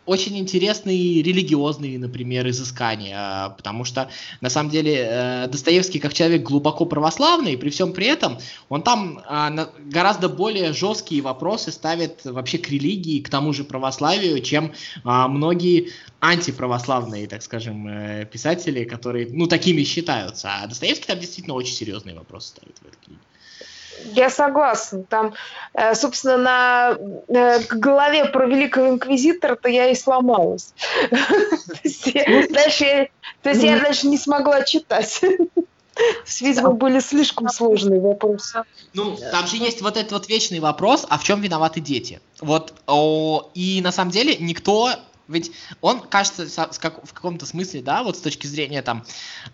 очень 0.07 0.37
интересные 0.37 1.21
религиозные, 1.21 1.99
например, 1.99 2.47
изыскания, 2.49 3.49
потому 3.49 3.83
что, 3.83 4.09
на 4.41 4.49
самом 4.49 4.71
деле, 4.71 4.95
э, 4.95 5.47
Достоевский, 5.47 5.99
как 5.99 6.13
человек 6.13 6.43
глубоко 6.43 6.85
православный, 6.85 7.57
при 7.57 7.69
всем 7.69 7.93
при 7.93 8.07
этом, 8.07 8.39
он 8.69 8.81
там 8.81 9.21
а, 9.25 9.69
гораздо 9.85 10.29
более 10.29 10.73
жесткие 10.73 11.21
вопросы 11.21 11.71
ставит 11.71 12.23
вообще 12.23 12.57
к 12.57 12.69
религии, 12.69 13.19
к 13.21 13.29
тому 13.29 13.53
же 13.53 13.63
православию, 13.63 14.41
чем 14.41 14.73
а, 15.03 15.27
многие 15.27 15.91
антиправославные, 16.21 17.27
так 17.27 17.43
скажем, 17.43 17.87
э, 17.87 18.25
писатели, 18.25 18.85
которые, 18.85 19.27
ну, 19.29 19.47
такими 19.47 19.83
считаются. 19.83 20.49
А 20.49 20.67
Достоевский 20.67 21.05
там 21.05 21.19
действительно 21.19 21.55
очень 21.55 21.73
серьезные 21.73 22.15
вопросы 22.15 22.49
ставит 22.49 22.77
в 22.77 22.87
этой 22.87 22.97
книге. 23.05 23.21
Я 24.05 24.29
согласна. 24.29 25.03
Там, 25.03 25.33
э, 25.73 25.95
собственно, 25.95 26.37
на 26.37 26.97
э, 27.27 27.59
голове 27.69 28.25
про 28.25 28.45
великого 28.45 28.89
инквизитора-то 28.89 29.69
я 29.69 29.89
и 29.89 29.95
сломалась. 29.95 30.73
Дальше 32.49 33.09
то 33.43 33.49
есть 33.49 33.63
я 33.63 33.79
дальше 33.79 34.07
не 34.07 34.17
смогла 34.17 34.63
читать. 34.63 35.21
Видимо, 36.41 36.71
были 36.71 36.99
слишком 36.99 37.49
сложные 37.49 37.99
вопросы. 37.99 38.63
Ну, 38.93 39.17
там 39.31 39.47
же 39.47 39.57
есть 39.57 39.81
вот 39.81 39.97
этот 39.97 40.11
вот 40.11 40.29
вечный 40.29 40.59
вопрос, 40.59 41.05
а 41.09 41.17
в 41.17 41.23
чем 41.23 41.41
виноваты 41.41 41.79
дети? 41.79 42.19
Вот, 42.39 42.73
о, 42.85 43.49
и 43.55 43.81
на 43.81 43.91
самом 43.91 44.11
деле 44.11 44.35
никто 44.37 44.91
ведь 45.27 45.51
он, 45.81 46.01
кажется, 46.01 46.47
в 46.71 47.13
каком-то 47.13 47.45
смысле, 47.45 47.81
да, 47.81 48.03
вот 48.03 48.17
с 48.17 48.21
точки 48.21 48.47
зрения 48.47 48.81
там, 48.81 49.05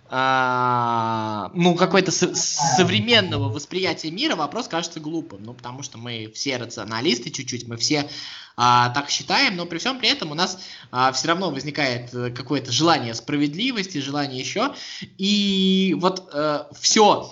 э, 0.09 1.49
ну, 1.53 1.75
какой-то 1.75 2.11
со- 2.11 2.35
современного 2.35 3.49
восприятия 3.49 4.11
мира, 4.11 4.35
вопрос 4.35 4.67
кажется 4.67 4.99
глупым. 4.99 5.43
Ну, 5.43 5.53
потому 5.53 5.83
что 5.83 5.97
мы 5.97 6.31
все 6.33 6.57
рационалисты 6.57 7.29
чуть-чуть, 7.29 7.67
мы 7.67 7.77
все 7.77 8.09
а, 8.55 8.89
так 8.89 9.09
считаем, 9.09 9.55
но 9.55 9.65
при 9.65 9.79
всем 9.79 9.99
при 9.99 10.09
этом 10.09 10.31
у 10.31 10.35
нас 10.35 10.59
а, 10.91 11.11
все 11.11 11.29
равно 11.29 11.49
возникает 11.49 12.13
э, 12.13 12.29
какое-то 12.29 12.71
желание 12.71 13.15
справедливости, 13.15 13.97
желание 13.97 14.39
еще. 14.39 14.75
И 15.17 15.95
вот 15.99 16.29
э, 16.31 16.65
все 16.79 17.31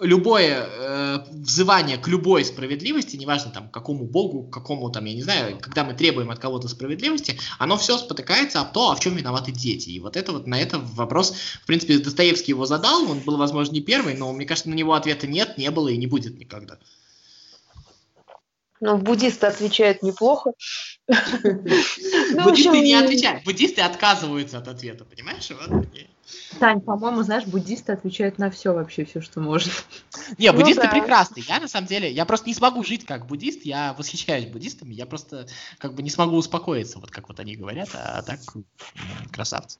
любое 0.00 0.66
э, 0.66 1.18
взывание 1.30 1.98
к 1.98 2.08
любой 2.08 2.44
справедливости, 2.44 3.16
неважно 3.16 3.50
там 3.50 3.68
какому 3.68 4.04
богу, 4.04 4.44
какому 4.44 4.90
там, 4.90 5.04
я 5.04 5.14
не 5.14 5.22
знаю, 5.22 5.58
когда 5.60 5.84
мы 5.84 5.94
требуем 5.94 6.30
от 6.30 6.38
кого-то 6.38 6.68
справедливости, 6.68 7.38
оно 7.58 7.76
все 7.76 7.98
спотыкается 7.98 8.60
об 8.60 8.72
то, 8.72 8.90
а 8.90 8.96
в 8.96 9.00
чем 9.00 9.16
виноваты 9.16 9.52
дети. 9.52 9.90
И 9.90 10.00
вот 10.00 10.16
это 10.16 10.32
вот 10.32 10.46
на 10.46 10.60
это 10.60 10.78
вопрос, 10.78 11.34
в 11.62 11.66
принципе, 11.66 11.98
Достоевский 11.98 12.52
его 12.52 12.66
задал, 12.66 13.10
он 13.10 13.20
был, 13.20 13.36
возможно, 13.36 13.72
не 13.72 13.80
первый, 13.80 14.14
но 14.14 14.32
мне 14.32 14.46
кажется, 14.46 14.70
на 14.70 14.74
него 14.74 14.94
ответа 14.94 15.26
нет, 15.26 15.58
не 15.58 15.70
было 15.70 15.88
и 15.88 15.96
не 15.96 16.06
будет 16.06 16.38
никогда. 16.38 16.78
Ну, 18.80 18.96
буддисты 18.96 19.46
отвечают 19.46 20.02
неплохо. 20.02 20.52
Ну, 22.32 22.44
буддисты 22.44 22.80
не 22.80 22.94
отвечают, 22.94 23.44
буддисты 23.44 23.80
отказываются 23.82 24.58
от 24.58 24.68
ответа, 24.68 25.04
понимаешь? 25.04 25.50
Тань, 26.58 26.80
по-моему, 26.80 27.22
знаешь, 27.22 27.44
буддисты 27.44 27.92
отвечают 27.92 28.38
на 28.38 28.50
все 28.50 28.72
вообще, 28.72 29.04
все, 29.04 29.20
что 29.20 29.40
можно. 29.40 29.72
Не, 30.38 30.52
ну 30.52 30.58
буддисты 30.58 30.88
прекрасные. 30.88 31.44
Я, 31.46 31.60
на 31.60 31.68
самом 31.68 31.86
деле, 31.86 32.10
я 32.10 32.24
просто 32.24 32.48
не 32.48 32.54
смогу 32.54 32.84
жить 32.84 33.04
как 33.04 33.26
буддист, 33.26 33.64
я 33.64 33.94
восхищаюсь 33.94 34.46
буддистами, 34.46 34.94
я 34.94 35.06
просто 35.06 35.46
как 35.78 35.94
бы 35.94 36.02
не 36.02 36.10
смогу 36.10 36.36
успокоиться, 36.36 36.98
вот 36.98 37.10
как 37.10 37.28
вот 37.28 37.40
они 37.40 37.56
говорят, 37.56 37.88
а 37.94 38.22
так 38.22 38.40
красавцы. 39.32 39.78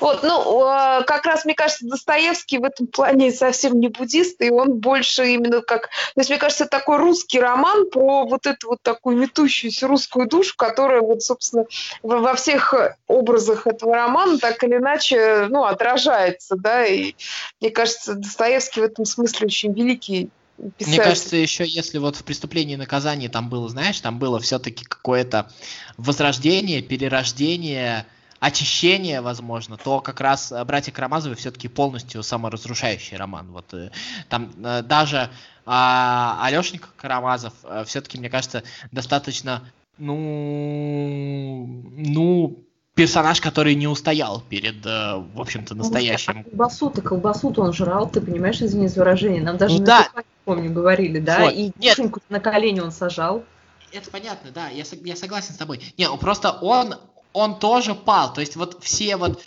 Вот, 0.00 0.22
ну, 0.22 0.60
как 1.06 1.24
раз, 1.24 1.44
мне 1.44 1.54
кажется, 1.54 1.86
Достоевский 1.86 2.58
в 2.58 2.64
этом 2.64 2.86
плане 2.86 3.32
совсем 3.32 3.78
не 3.80 3.88
буддист, 3.88 4.40
и 4.42 4.50
он 4.50 4.78
больше 4.78 5.26
именно 5.26 5.62
как... 5.62 5.88
То 6.14 6.20
есть, 6.20 6.30
мне 6.30 6.38
кажется, 6.38 6.66
такой 6.66 6.98
русский 6.98 7.40
роман 7.40 7.88
про 7.90 8.26
вот 8.26 8.46
эту 8.46 8.68
вот 8.68 8.82
такую 8.82 9.16
метущуюся 9.16 9.83
русскую 9.84 10.28
душу, 10.28 10.54
которая 10.56 11.00
вот, 11.00 11.22
собственно, 11.22 11.64
во 12.02 12.34
всех 12.34 12.74
образах 13.06 13.66
этого 13.66 13.94
романа 13.94 14.38
так 14.38 14.62
или 14.64 14.76
иначе, 14.76 15.46
ну, 15.48 15.64
отражается, 15.64 16.56
да, 16.56 16.84
и 16.86 17.14
мне 17.60 17.70
кажется, 17.70 18.14
Достоевский 18.14 18.80
в 18.80 18.84
этом 18.84 19.04
смысле 19.04 19.46
очень 19.46 19.72
великий 19.72 20.30
Писатель. 20.78 20.86
Мне 20.86 21.02
кажется, 21.02 21.36
еще 21.36 21.66
если 21.66 21.98
вот 21.98 22.14
в 22.14 22.22
преступлении 22.22 22.74
и 22.74 22.76
наказании 22.76 23.26
там 23.26 23.48
было, 23.48 23.68
знаешь, 23.68 23.98
там 24.00 24.20
было 24.20 24.38
все-таки 24.38 24.84
какое-то 24.84 25.50
возрождение, 25.96 26.80
перерождение 26.80 28.06
очищение, 28.44 29.22
возможно, 29.22 29.78
то 29.78 30.00
как 30.00 30.20
раз 30.20 30.52
э, 30.52 30.62
«Братья 30.64 30.92
Карамазовы» 30.92 31.34
все-таки 31.34 31.68
полностью 31.68 32.22
саморазрушающий 32.22 33.16
роман. 33.16 33.50
Вот 33.50 33.72
э, 33.72 33.90
там 34.28 34.52
э, 34.62 34.82
даже 34.82 35.30
а, 35.64 36.38
Алешник 36.42 36.90
Карамазов 36.96 37.54
все-таки, 37.86 38.18
мне 38.18 38.28
кажется, 38.28 38.62
достаточно, 38.92 39.62
ну, 39.96 41.66
ну, 41.96 42.58
персонаж, 42.94 43.40
который 43.40 43.74
не 43.74 43.88
устоял 43.88 44.42
перед, 44.42 44.84
в 44.84 45.40
общем-то, 45.40 45.74
настоящим. 45.74 46.40
А 46.40 46.44
колбасу-то, 46.44 47.00
колбасу-то 47.00 47.62
он 47.62 47.72
жрал, 47.72 48.10
ты 48.10 48.20
понимаешь, 48.20 48.60
извини 48.60 48.88
за 48.88 49.00
выражение. 49.00 49.42
Нам 49.42 49.56
даже 49.56 49.76
ну, 49.76 49.80
на 49.80 49.86
да. 49.86 50.08
помню, 50.44 50.70
говорили, 50.70 51.18
да, 51.18 51.44
вот. 51.44 51.54
и 51.54 51.72
Нет. 51.78 51.98
на 52.28 52.40
колени 52.40 52.80
он 52.80 52.92
сажал. 52.92 53.42
Это 53.90 54.10
понятно, 54.10 54.50
да, 54.50 54.68
я, 54.68 54.84
я 55.02 55.16
согласен 55.16 55.54
с 55.54 55.56
тобой. 55.56 55.80
Не, 55.96 56.14
просто 56.18 56.50
он 56.50 56.96
он 57.34 57.58
тоже 57.58 57.94
пал. 57.94 58.32
То 58.32 58.40
есть 58.40 58.56
вот 58.56 58.82
все 58.82 59.16
вот 59.16 59.42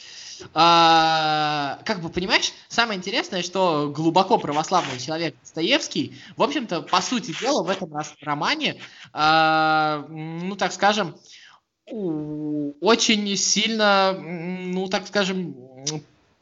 а, 0.54 1.80
как 1.84 2.02
бы, 2.02 2.10
понимаешь, 2.10 2.54
самое 2.68 2.98
интересное, 3.00 3.42
что 3.42 3.92
глубоко 3.94 4.38
православный 4.38 5.00
человек 5.00 5.36
Достоевский, 5.42 6.16
в 6.36 6.44
общем-то, 6.44 6.84
по 6.84 7.02
сути 7.02 7.36
дела, 7.40 7.64
в 7.64 7.70
этом 7.70 7.92
романе, 8.22 8.80
а, 9.14 10.06
ну, 10.10 10.56
так 10.56 10.74
скажем, 10.74 11.16
очень 11.88 13.36
сильно, 13.36 14.14
ну, 14.14 14.88
так 14.88 15.08
скажем, 15.08 15.56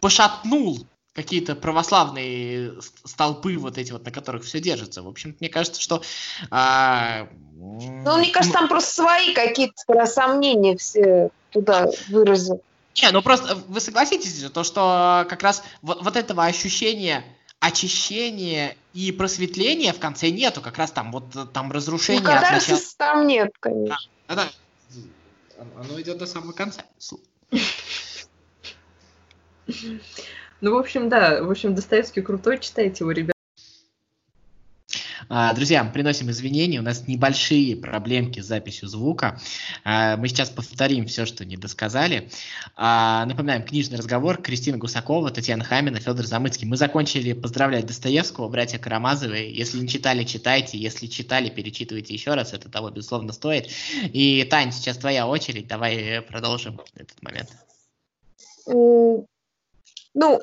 пошатнул 0.02 0.86
какие-то 1.16 1.56
православные 1.56 2.74
столпы, 3.06 3.58
вот 3.58 3.78
эти 3.78 3.94
вот, 3.94 4.04
на 4.04 4.12
которых 4.12 4.44
все 4.44 4.60
держится. 4.60 5.02
В 5.02 5.08
общем, 5.08 5.36
мне 5.40 5.50
кажется, 5.50 5.82
что... 5.82 6.04
А, 6.52 7.30
ну, 7.56 8.18
мне 8.18 8.32
кажется, 8.32 8.54
там 8.54 8.68
просто 8.68 8.92
свои 8.92 9.34
какие-то 9.34 10.06
сомнения 10.06 10.76
все 10.76 11.30
туда 11.52 11.90
выразил. 12.10 12.62
Не, 13.02 13.12
ну 13.12 13.22
просто 13.22 13.56
вы 13.56 13.80
согласитесь 13.80 14.40
же, 14.40 14.50
то, 14.50 14.64
что 14.64 15.26
как 15.30 15.42
раз 15.42 15.64
вот, 15.82 16.04
вот 16.04 16.16
этого 16.16 16.46
ощущения 16.46 17.24
очищения 17.60 18.76
и 18.94 19.12
просветления 19.12 19.92
в 19.92 20.00
конце 20.00 20.30
нету, 20.30 20.62
как 20.62 20.78
раз 20.78 20.92
там 20.92 21.12
вот 21.12 21.52
там 21.54 21.72
разрушение. 21.72 22.22
Ну, 22.22 22.30
начала... 22.30 22.80
там 22.98 23.28
нет, 23.28 23.54
конечно. 23.60 23.98
Да, 24.28 24.36
да, 24.36 24.50
оно 25.78 26.00
идет 26.00 26.18
до 26.18 26.26
самого 26.26 26.52
конца. 26.52 26.84
Ну, 30.62 30.74
в 30.74 30.78
общем, 30.78 31.10
да, 31.10 31.44
в 31.44 31.52
общем, 31.52 31.76
Достоевский 31.76 32.22
крутой, 32.22 32.60
читайте 32.60 33.04
его, 33.04 33.12
ребят. 33.12 33.36
А, 35.28 35.54
друзья, 35.54 35.84
приносим 35.84 36.30
извинения, 36.30 36.80
у 36.80 36.84
нас 36.84 37.08
небольшие 37.08 37.76
проблемки 37.76 38.40
с 38.40 38.46
записью 38.46 38.88
звука. 38.88 39.40
А, 39.84 40.18
мы 40.18 40.28
сейчас 40.28 40.50
повторим 40.50 41.08
все, 41.08 41.26
что 41.26 41.46
не 41.46 41.58
досказали. 41.58 42.30
А, 42.76 43.26
напоминаем, 43.26 43.64
книжный 43.64 43.98
разговор 43.98 44.42
Кристина 44.42 44.78
Гусакова, 44.78 45.32
Татьяна 45.32 45.64
Хамина, 45.64 46.00
Федор 46.00 46.26
Замыцкий. 46.26 46.68
Мы 46.68 46.78
закончили 46.78 47.34
поздравлять 47.34 47.86
Достоевского, 47.88 48.50
братья 48.50 48.78
Карамазовы. 48.78 49.38
Если 49.38 49.80
не 49.80 49.88
читали, 49.88 50.24
читайте. 50.24 50.78
Если 50.78 51.08
читали, 51.08 51.50
перечитывайте 51.50 52.14
еще 52.14 52.36
раз. 52.36 52.54
Это 52.54 52.70
того, 52.70 52.92
безусловно, 52.92 53.34
стоит. 53.34 53.70
И, 54.14 54.44
Тань, 54.50 54.72
сейчас 54.72 54.98
твоя 54.98 55.28
очередь. 55.28 55.68
Давай 55.68 56.22
продолжим 56.22 56.80
этот 56.96 57.22
момент. 57.24 57.50
Ну, 60.16 60.42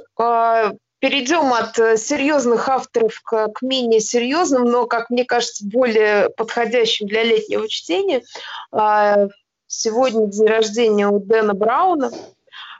перейдем 1.02 1.52
от 1.52 1.76
э, 1.81 1.97
серьезных 1.97 2.69
авторов 2.69 3.21
к, 3.25 3.49
к 3.49 3.62
менее 3.62 3.99
серьезным, 3.99 4.67
но, 4.67 4.87
как 4.87 5.11
мне 5.11 5.25
кажется, 5.25 5.64
более 5.67 6.31
подходящим 6.31 7.09
для 7.09 7.25
летнего 7.25 7.69
чтения. 7.69 8.23
А, 8.71 9.26
сегодня 9.67 10.29
день 10.29 10.47
рождения 10.47 11.09
у 11.09 11.19
Дэна 11.19 11.55
Брауна. 11.55 12.12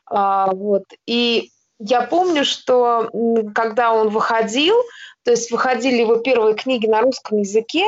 А, 0.07 0.53
вот. 0.53 0.85
И 1.05 1.51
я 1.81 2.03
помню, 2.03 2.45
что 2.45 3.11
когда 3.57 3.93
он 3.93 4.11
выходил, 4.11 4.77
то 5.25 5.33
есть 5.33 5.51
выходили 5.51 6.03
его 6.03 6.17
первые 6.17 6.55
книги 6.55 6.87
на 6.87 7.01
русском 7.01 7.39
языке, 7.39 7.87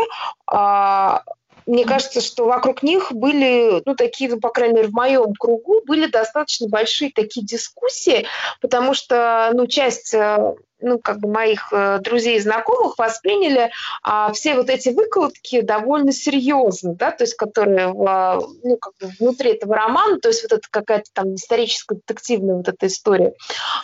а, 0.48 1.22
мне 1.66 1.84
кажется, 1.84 2.20
что 2.20 2.46
вокруг 2.46 2.82
них 2.82 3.12
были, 3.12 3.82
ну, 3.84 3.94
такие, 3.94 4.30
ну, 4.30 4.40
по 4.40 4.50
крайней 4.50 4.74
мере, 4.74 4.88
в 4.88 4.92
моем 4.92 5.32
кругу, 5.34 5.82
были 5.86 6.06
достаточно 6.06 6.68
большие 6.68 7.10
такие 7.12 7.44
дискуссии, 7.44 8.26
потому 8.60 8.94
что, 8.94 9.50
ну, 9.54 9.66
часть 9.66 10.14
э, 10.14 10.54
ну, 10.80 10.98
как 10.98 11.18
бы 11.18 11.28
моих 11.28 11.72
э, 11.72 11.98
друзей 12.00 12.36
и 12.36 12.40
знакомых 12.40 12.98
восприняли 12.98 13.70
а, 14.02 14.32
все 14.32 14.54
вот 14.54 14.68
эти 14.68 14.90
выкладки 14.90 15.62
довольно 15.62 16.12
серьезно, 16.12 16.94
да, 16.94 17.10
то 17.10 17.24
есть 17.24 17.34
которые 17.34 17.88
в, 17.88 18.48
ну, 18.62 18.76
как 18.76 18.92
бы 19.00 19.10
внутри 19.18 19.52
этого 19.52 19.74
романа, 19.74 20.20
то 20.20 20.28
есть 20.28 20.42
вот 20.42 20.52
это 20.52 20.68
какая-то 20.70 21.10
там 21.12 21.34
историческая 21.34 21.94
детективная 21.94 22.56
вот 22.56 22.68
эта 22.68 22.86
история. 22.86 23.32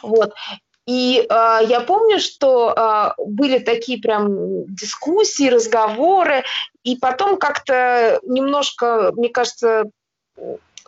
Вот. 0.02 0.34
И 0.90 1.20
э, 1.20 1.58
я 1.68 1.80
помню, 1.82 2.18
что 2.18 2.74
э, 2.76 3.22
были 3.24 3.60
такие 3.60 4.00
прям 4.00 4.64
дискуссии, 4.66 5.48
разговоры, 5.48 6.42
и 6.82 6.96
потом 6.96 7.36
как-то 7.36 8.18
немножко, 8.24 9.12
мне 9.14 9.28
кажется, 9.28 9.84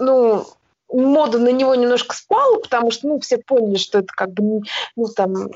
ну, 0.00 0.44
мода 0.92 1.38
на 1.38 1.52
него 1.52 1.76
немножко 1.76 2.16
спала, 2.16 2.58
потому 2.58 2.90
что, 2.90 3.06
ну, 3.06 3.20
все 3.20 3.38
поняли, 3.38 3.76
что 3.76 4.00
это 4.00 4.08
как 4.12 4.32
бы, 4.32 4.62
ну, 4.96 5.06
там, 5.06 5.50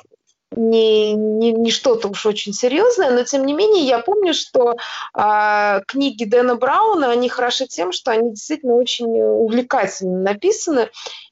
не, 0.53 1.15
не, 1.15 1.51
не 1.51 1.73
что-то 1.73 2.07
уж 2.07 2.25
очень 2.25 2.53
серьезное, 2.53 3.11
но 3.11 3.25
тем 3.25 3.47
не 3.47 3.53
менее 3.53 3.85
я 3.85 3.99
помню, 3.99 4.33
что 4.33 4.77
э, 5.13 5.81
книги 5.89 6.25
Дэна 6.25 6.55
Брауна, 6.55 7.11
они 7.11 7.29
хороши 7.29 7.67
тем, 7.67 7.91
что 7.91 8.13
они 8.13 8.31
действительно 8.31 8.75
очень 8.75 9.21
увлекательно 9.21 10.21
написаны, 10.21 10.89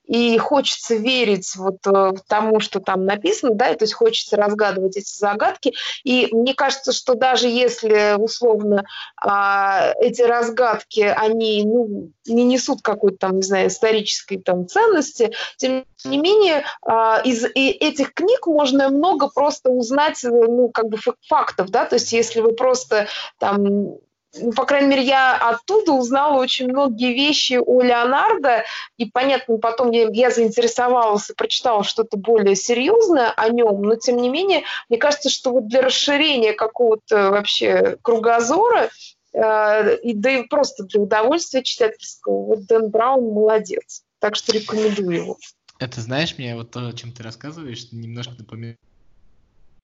и 0.07 0.37
хочется 0.39 0.97
верить 0.97 1.55
вот 1.57 1.79
э, 1.87 2.13
тому, 2.29 2.61
что 2.61 2.81
там 2.81 3.07
написано, 3.07 3.55
да, 3.55 3.75
то 3.75 3.85
есть 3.85 3.95
хочется 3.95 4.37
разгадывать 4.37 4.97
эти 4.97 5.17
загадки. 5.17 5.75
И 6.05 6.29
мне 6.33 6.55
кажется, 6.55 6.93
что 6.93 7.15
даже 7.15 7.49
если 7.49 8.15
условно 8.19 8.85
а, 9.17 9.93
эти 9.99 10.23
разгадки, 10.23 11.01
они 11.01 11.65
ну, 11.65 12.11
не 12.27 12.45
несут 12.45 12.83
какой-то 12.83 13.19
там, 13.19 13.37
не 13.37 13.43
знаю, 13.43 13.69
исторической 13.69 14.39
там 14.39 14.69
ценности, 14.69 15.33
тем 15.57 15.85
не 16.05 16.19
менее 16.19 16.65
а, 16.83 17.21
из 17.25 17.45
этих 17.55 18.13
книг 18.13 18.47
можно 18.47 18.91
много 18.91 19.29
просто 19.29 19.71
узнать, 19.71 20.21
ну, 20.23 20.69
как 20.69 20.89
бы 20.89 20.99
фактов, 21.29 21.71
да, 21.71 21.87
то 21.87 21.95
есть 21.95 22.13
если 22.13 22.41
вы 22.41 22.53
просто 22.53 23.09
там 23.39 23.97
ну, 24.41 24.53
по 24.53 24.65
крайней 24.65 24.89
мере, 24.89 25.03
я 25.03 25.37
оттуда 25.37 25.93
узнала 25.93 26.41
очень 26.41 26.69
многие 26.69 27.13
вещи 27.13 27.59
о 27.65 27.83
Леонардо, 27.83 28.65
и, 28.97 29.11
понятно, 29.11 29.59
потом 29.59 29.91
я, 29.91 30.09
я 30.13 30.31
заинтересовалась 30.31 31.31
и 31.31 31.35
прочитала 31.35 31.85
что-то 31.85 32.17
более 32.17 32.57
серьезное 32.57 33.31
о 33.31 33.49
нем, 33.49 33.83
но, 33.83 33.97
тем 33.97 34.17
не 34.17 34.29
менее, 34.29 34.63
мне 34.89 34.99
кажется, 34.99 35.31
что 35.31 35.53
вот 35.53 35.69
для 35.69 35.83
расширения 35.83 36.53
какого-то 36.53 37.31
вообще 37.31 37.97
кругозора, 38.03 38.91
э, 39.33 39.97
и 39.99 40.15
да 40.15 40.31
и 40.31 40.43
просто 40.45 40.85
для 40.85 41.01
удовольствия 41.01 41.63
читательского, 41.63 42.45
вот 42.45 42.67
Дэн 42.67 42.91
Браун 42.91 43.33
молодец. 43.33 44.03
Так 44.19 44.37
что 44.37 44.53
рекомендую 44.53 45.17
его. 45.17 45.39
Это, 45.79 46.01
знаешь, 46.01 46.39
мне 46.39 46.55
вот 46.55 46.71
то, 46.71 46.87
о 46.87 46.93
чем 46.93 47.13
ты 47.13 47.23
рассказываешь, 47.23 47.93
немножко 47.93 48.35
напоминает 48.39 48.79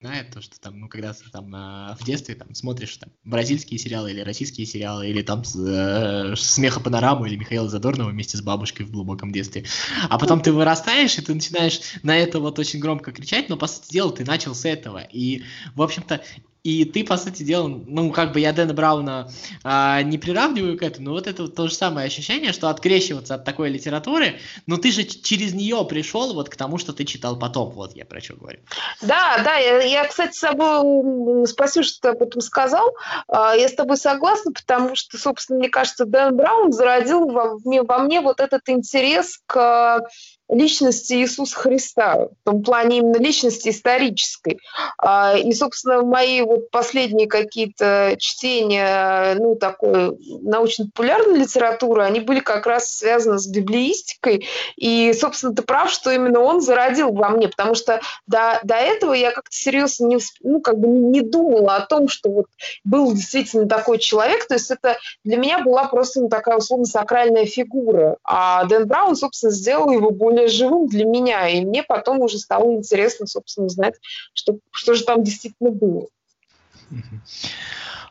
знает 0.01 0.31
то, 0.31 0.41
что 0.41 0.59
там, 0.59 0.79
ну, 0.79 0.89
когда 0.89 1.13
ты 1.13 1.29
там 1.31 1.53
э, 1.53 1.95
в 1.95 2.03
детстве 2.03 2.33
там 2.33 2.55
смотришь 2.55 2.97
там 2.97 3.11
бразильские 3.23 3.77
сериалы 3.77 4.11
или 4.11 4.21
российские 4.21 4.65
сериалы, 4.65 5.07
или 5.07 5.21
там 5.21 5.43
э, 5.43 6.33
смеха 6.35 6.79
панораму 6.79 7.25
или 7.25 7.35
Михаила 7.35 7.69
Задорнова 7.69 8.09
вместе 8.09 8.35
с 8.35 8.41
бабушкой 8.41 8.87
в 8.87 8.91
глубоком 8.91 9.31
детстве. 9.31 9.63
А 10.09 10.17
потом 10.17 10.41
ты 10.41 10.51
вырастаешь, 10.51 11.17
и 11.19 11.21
ты 11.21 11.35
начинаешь 11.35 11.81
на 12.01 12.17
это 12.17 12.39
вот 12.39 12.57
очень 12.57 12.79
громко 12.79 13.11
кричать, 13.11 13.47
но, 13.47 13.57
по 13.57 13.67
сути 13.67 13.93
дела, 13.93 14.11
ты 14.11 14.25
начал 14.25 14.55
с 14.55 14.65
этого. 14.65 15.03
И, 15.11 15.43
в 15.75 15.83
общем-то, 15.83 16.23
и 16.63 16.85
ты, 16.85 17.03
по 17.03 17.17
сути 17.17 17.43
дела, 17.43 17.67
ну, 17.67 18.11
как 18.11 18.33
бы 18.33 18.39
я 18.39 18.53
Дэна 18.53 18.73
Брауна 18.73 19.29
а, 19.63 20.01
не 20.03 20.17
приравниваю 20.17 20.77
к 20.77 20.83
этому, 20.83 21.07
но 21.07 21.11
вот 21.13 21.27
это 21.27 21.47
то 21.47 21.67
же 21.67 21.73
самое 21.73 22.07
ощущение, 22.07 22.53
что 22.53 22.69
открещиваться 22.69 23.35
от 23.35 23.45
такой 23.45 23.69
литературы, 23.69 24.39
но 24.67 24.77
ты 24.77 24.91
же 24.91 25.03
через 25.03 25.53
нее 25.53 25.83
пришел 25.89 26.33
вот 26.33 26.49
к 26.49 26.55
тому, 26.55 26.77
что 26.77 26.93
ты 26.93 27.05
читал 27.05 27.37
потом, 27.37 27.71
вот 27.71 27.95
я 27.95 28.05
про 28.05 28.21
что 28.21 28.35
говорю. 28.35 28.59
Да, 29.01 29.41
да, 29.43 29.57
я, 29.57 29.81
я 29.81 30.05
кстати, 30.05 30.35
с 30.35 30.39
тобой, 30.39 31.47
спасибо, 31.47 31.83
что 31.83 32.01
ты 32.01 32.07
об 32.09 32.21
этом 32.21 32.41
сказал, 32.41 32.91
а, 33.27 33.55
я 33.55 33.67
с 33.67 33.73
тобой 33.73 33.97
согласна, 33.97 34.51
потому 34.51 34.95
что, 34.95 35.17
собственно, 35.17 35.59
мне 35.59 35.69
кажется, 35.69 36.05
Дэн 36.05 36.35
Браун 36.35 36.71
зародил 36.71 37.27
во, 37.27 37.57
во 37.63 37.99
мне 37.99 38.21
вот 38.21 38.39
этот 38.39 38.69
интерес 38.69 39.39
к 39.47 40.01
личности 40.51 41.13
Иисуса 41.13 41.55
Христа, 41.55 42.27
в 42.27 42.43
том 42.43 42.61
плане 42.61 42.99
именно 42.99 43.17
личности 43.17 43.69
исторической. 43.69 44.59
А, 44.97 45.35
и, 45.37 45.53
собственно, 45.53 46.03
мои 46.03 46.41
вот 46.41 46.69
последние 46.69 47.27
какие-то 47.27 48.15
чтения, 48.19 49.35
ну, 49.35 49.55
такой 49.55 50.17
научно-популярной 50.41 51.39
литературы, 51.39 52.03
они 52.03 52.19
были 52.19 52.41
как 52.41 52.67
раз 52.67 52.91
связаны 52.91 53.39
с 53.39 53.47
библеистикой. 53.47 54.45
И, 54.75 55.13
собственно, 55.13 55.55
ты 55.55 55.61
прав, 55.61 55.89
что 55.89 56.11
именно 56.11 56.41
он 56.41 56.61
зародил 56.61 57.13
во 57.13 57.29
мне, 57.29 57.47
потому 57.47 57.73
что 57.73 58.01
до, 58.27 58.59
до 58.63 58.75
этого 58.75 59.13
я 59.13 59.31
как-то 59.31 59.55
серьезно 59.55 60.07
не, 60.07 60.19
ну, 60.41 60.59
как 60.59 60.77
бы 60.77 60.87
не 60.87 61.21
думала 61.21 61.77
о 61.77 61.85
том, 61.85 62.09
что 62.09 62.29
вот 62.29 62.45
был 62.83 63.13
действительно 63.13 63.67
такой 63.67 63.99
человек. 63.99 64.47
То 64.47 64.55
есть 64.55 64.69
это 64.69 64.97
для 65.23 65.37
меня 65.37 65.59
была 65.59 65.85
просто 65.85 66.21
ну, 66.21 66.27
такая 66.29 66.57
условно 66.57 66.85
сакральная 66.85 67.45
фигура. 67.45 68.17
А 68.23 68.65
Дэн 68.65 68.85
Браун, 68.85 69.15
собственно, 69.15 69.51
сделал 69.51 69.91
его 69.91 70.11
более 70.11 70.40
более 70.41 70.47
живым 70.47 70.87
для 70.87 71.05
меня, 71.05 71.47
и 71.47 71.63
мне 71.63 71.83
потом 71.83 72.21
уже 72.21 72.37
стало 72.37 72.73
интересно, 72.73 73.27
собственно, 73.27 73.67
узнать, 73.67 73.95
что, 74.33 74.57
что 74.71 74.93
же 74.93 75.03
там 75.03 75.23
действительно 75.23 75.71
было. 75.71 76.07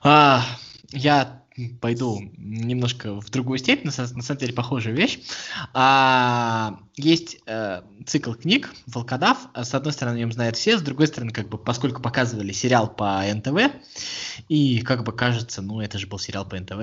А, 0.02 0.42
я 0.92 1.42
пойду 1.80 2.20
немножко 2.38 3.20
в 3.20 3.28
другую 3.30 3.58
степь, 3.58 3.84
на, 3.84 3.90
на 3.90 4.22
самом 4.22 4.38
деле 4.38 4.52
похожая 4.52 4.94
вещь. 4.94 5.20
А, 5.74 6.78
есть 7.00 7.38
э, 7.46 7.82
цикл 8.06 8.32
книг 8.32 8.72
«Волкодав». 8.86 9.48
С 9.54 9.74
одной 9.74 9.92
стороны, 9.92 10.16
о 10.16 10.18
нем 10.18 10.32
знают 10.32 10.56
все, 10.56 10.78
с 10.78 10.82
другой 10.82 11.06
стороны, 11.06 11.32
как 11.32 11.48
бы, 11.48 11.58
поскольку 11.58 12.00
показывали 12.00 12.52
сериал 12.52 12.88
по 12.88 13.22
НТВ, 13.22 13.72
и 14.48 14.80
как 14.80 15.04
бы 15.04 15.12
кажется, 15.12 15.62
ну, 15.62 15.80
это 15.80 15.98
же 15.98 16.06
был 16.06 16.18
сериал 16.18 16.46
по 16.46 16.58
НТВ. 16.58 16.76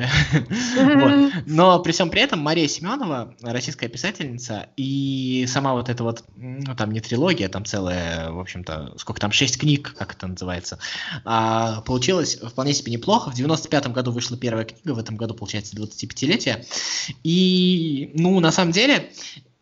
Но 1.46 1.80
при 1.80 1.92
всем 1.92 2.10
при 2.10 2.22
этом 2.22 2.40
Мария 2.40 2.68
Семенова, 2.68 3.36
российская 3.42 3.88
писательница, 3.88 4.70
и 4.78 5.46
сама 5.48 5.74
вот 5.74 5.90
эта 5.90 6.04
вот, 6.04 6.24
ну, 6.36 6.76
там 6.76 6.92
не 6.92 7.00
трилогия, 7.00 7.50
там 7.50 7.66
целая, 7.66 8.32
в 8.32 8.40
общем-то, 8.40 8.94
сколько 8.98 9.20
там, 9.20 9.32
шесть 9.32 9.58
книг, 9.58 9.96
как 9.98 10.14
это 10.14 10.28
называется, 10.28 10.80
а, 11.26 11.82
получилось 11.82 12.38
вполне 12.38 12.74
себе 12.74 12.92
неплохо. 12.92 13.32
В 13.32 13.36
95 13.36 13.88
году 13.88 14.12
вышла 14.12 14.38
первая 14.38 14.66
книга, 14.66 14.96
в 14.96 15.00
этом 15.00 15.16
году, 15.16 15.34
получается, 15.34 15.76
25-летие. 15.76 16.66
И, 17.24 18.12
ну, 18.16 18.40
на 18.40 18.52
самом 18.52 18.72
деле, 18.72 19.12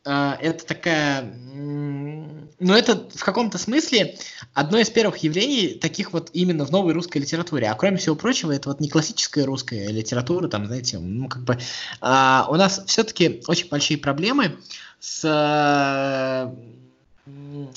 это 0.06 0.66
такая, 0.66 1.24
ну 1.34 2.74
это 2.74 3.10
в 3.14 3.24
каком-то 3.24 3.58
смысле 3.58 4.18
одно 4.54 4.78
из 4.78 4.90
первых 4.90 5.18
явлений 5.18 5.80
таких 5.80 6.14
вот 6.14 6.30
именно 6.34 6.66
в 6.66 6.72
новой 6.72 6.94
русской 6.94 7.18
литературе. 7.18 7.68
А 7.70 7.76
кроме 7.76 7.98
всего 7.98 8.16
прочего, 8.16 8.52
это 8.52 8.70
вот 8.70 8.80
не 8.80 8.90
классическая 8.90 9.46
русская 9.46 9.88
литература, 9.88 10.48
там, 10.48 10.68
знаете, 10.68 11.00
ну 11.00 11.28
как 11.28 11.44
бы 11.44 11.58
а, 12.02 12.48
у 12.50 12.56
нас 12.56 12.84
все-таки 12.86 13.42
очень 13.48 13.68
большие 13.68 13.98
проблемы 13.98 14.58
с 15.00 16.54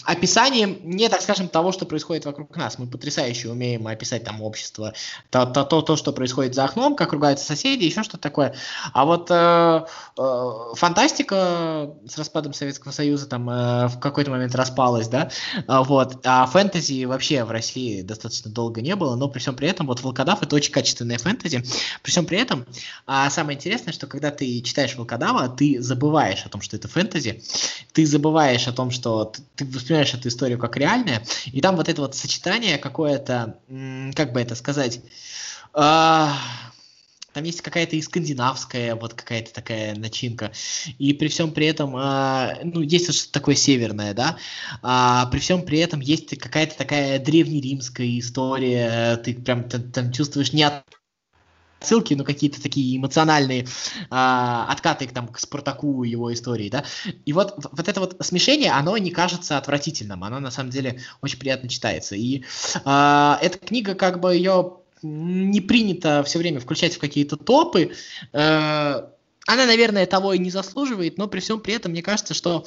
описанием 0.05 0.79
не, 0.83 1.09
так 1.09 1.21
скажем, 1.23 1.49
того, 1.49 1.73
что 1.73 1.87
происходит 1.87 2.25
вокруг 2.25 2.57
нас. 2.57 2.79
Мы 2.79 2.87
потрясающе 2.87 3.51
умеем 3.51 3.87
описать 3.87 4.25
там 4.25 4.43
общество, 4.43 4.95
то, 5.31 5.47
то, 5.47 5.64
то, 5.64 5.83
то 5.83 5.97
что 5.97 6.12
происходит 6.12 6.55
за 6.55 6.64
окном, 6.64 6.97
как 6.97 7.12
ругаются 7.12 7.45
соседи, 7.45 7.85
еще 7.85 8.03
что-то 8.03 8.23
такое. 8.23 8.55
А 8.93 9.05
вот 9.05 9.31
э, 9.31 9.85
э, 10.19 10.75
фантастика 10.75 11.95
с 12.07 12.19
распадом 12.19 12.53
Советского 12.53 12.93
Союза 12.93 13.27
там 13.27 13.49
э, 13.49 13.88
в 13.88 13.99
какой-то 14.01 14.31
момент 14.31 14.55
распалась, 14.55 15.09
да, 15.09 15.31
а, 15.67 15.83
вот. 15.83 16.21
А 16.25 16.47
фэнтези 16.47 17.05
вообще 17.05 17.45
в 17.45 17.51
России 17.51 18.03
достаточно 18.03 18.51
долго 18.51 18.81
не 18.81 18.97
было, 18.97 19.17
но 19.17 19.29
при 19.29 19.41
всем 19.41 19.55
при 19.55 19.69
этом 19.69 19.87
вот 19.87 20.01
Волкодав 20.03 20.43
это 20.43 20.55
очень 20.57 20.73
качественная 20.73 21.19
фэнтези. 21.19 21.64
При 22.03 22.11
всем 22.11 22.27
при 22.27 22.38
этом 22.38 22.67
а 23.07 23.31
самое 23.31 23.57
интересное, 23.57 23.93
что 23.93 24.07
когда 24.07 24.31
ты 24.31 24.61
читаешь 24.62 24.97
Волкодава, 24.97 25.49
ты 25.49 25.81
забываешь 25.81 26.45
о 26.45 26.49
том, 26.49 26.61
что 26.61 26.77
это 26.77 26.88
фэнтези, 26.88 27.43
ты 27.93 28.07
забываешь 28.07 28.69
о 28.69 28.73
том, 28.73 28.91
что 28.91 29.33
ты 29.57 29.64
воспринимаешь 29.68 30.14
эту 30.14 30.28
историю 30.28 30.59
как 30.59 30.76
реальная, 30.76 31.22
и 31.46 31.61
там 31.61 31.76
вот 31.76 31.88
это 31.88 32.02
вот 32.02 32.14
сочетание 32.14 32.78
какое-то, 32.78 33.59
как 34.14 34.33
бы 34.33 34.40
это 34.40 34.54
сказать, 34.54 35.00
а, 35.72 36.37
там 37.33 37.44
есть 37.44 37.61
какая-то 37.61 37.94
и 37.94 38.02
скандинавская, 38.02 38.96
вот 38.96 39.14
какая-то 39.14 39.52
такая 39.52 39.94
начинка. 39.94 40.50
И 40.98 41.12
при 41.12 41.28
всем 41.28 41.52
при 41.52 41.66
этом, 41.66 41.94
а, 41.96 42.59
ну, 42.64 42.81
есть 42.81 43.14
что-то 43.14 43.33
такое 43.33 43.54
северное, 43.54 44.14
да, 44.14 44.38
а 44.83 45.26
при 45.26 45.38
всем 45.38 45.62
при 45.62 45.78
этом 45.78 46.00
есть 46.00 46.37
какая-то 46.37 46.76
такая 46.76 47.18
древнеримская 47.18 48.18
история, 48.18 49.16
ты 49.18 49.35
прям 49.35 49.68
там, 49.68 49.92
там 49.92 50.12
чувствуешь 50.12 50.52
не 50.52 50.64
от 50.64 50.83
ссылки, 51.81 52.14
но 52.14 52.25
какие-то 52.25 52.62
такие 52.62 52.97
эмоциональные 52.97 53.67
а, 54.11 54.67
откаты 54.71 55.07
там, 55.09 55.29
к 55.29 55.38
Спартаку 55.38 56.05
и 56.05 56.11
его 56.11 56.33
истории, 56.33 56.69
да. 56.69 56.85
И 57.25 57.33
вот, 57.33 57.55
вот 57.73 57.88
это 57.88 58.01
вот 58.01 58.17
смешение, 58.21 58.73
оно 58.73 58.97
не 58.99 59.11
кажется 59.11 59.59
отвратительным, 59.59 60.25
оно 60.25 60.41
на 60.41 60.51
самом 60.51 60.71
деле 60.71 61.01
очень 61.21 61.38
приятно 61.38 61.69
читается. 61.69 62.17
И 62.17 62.45
а, 62.85 63.38
эта 63.43 63.59
книга, 63.59 63.95
как 63.95 64.21
бы 64.21 64.35
ее 64.35 64.79
не 65.03 65.61
принято 65.61 66.23
все 66.25 66.38
время 66.38 66.61
включать 66.61 66.95
в 66.95 66.99
какие-то 66.99 67.37
топы, 67.37 67.93
э, 68.33 68.38
она, 69.49 69.67
наверное, 69.67 70.07
того 70.07 70.33
и 70.33 70.38
не 70.38 70.51
заслуживает, 70.51 71.19
но 71.19 71.29
при 71.29 71.41
всем 71.41 71.61
при 71.61 71.75
этом 71.75 71.93
мне 71.93 72.03
кажется, 72.03 72.35
что 72.35 72.67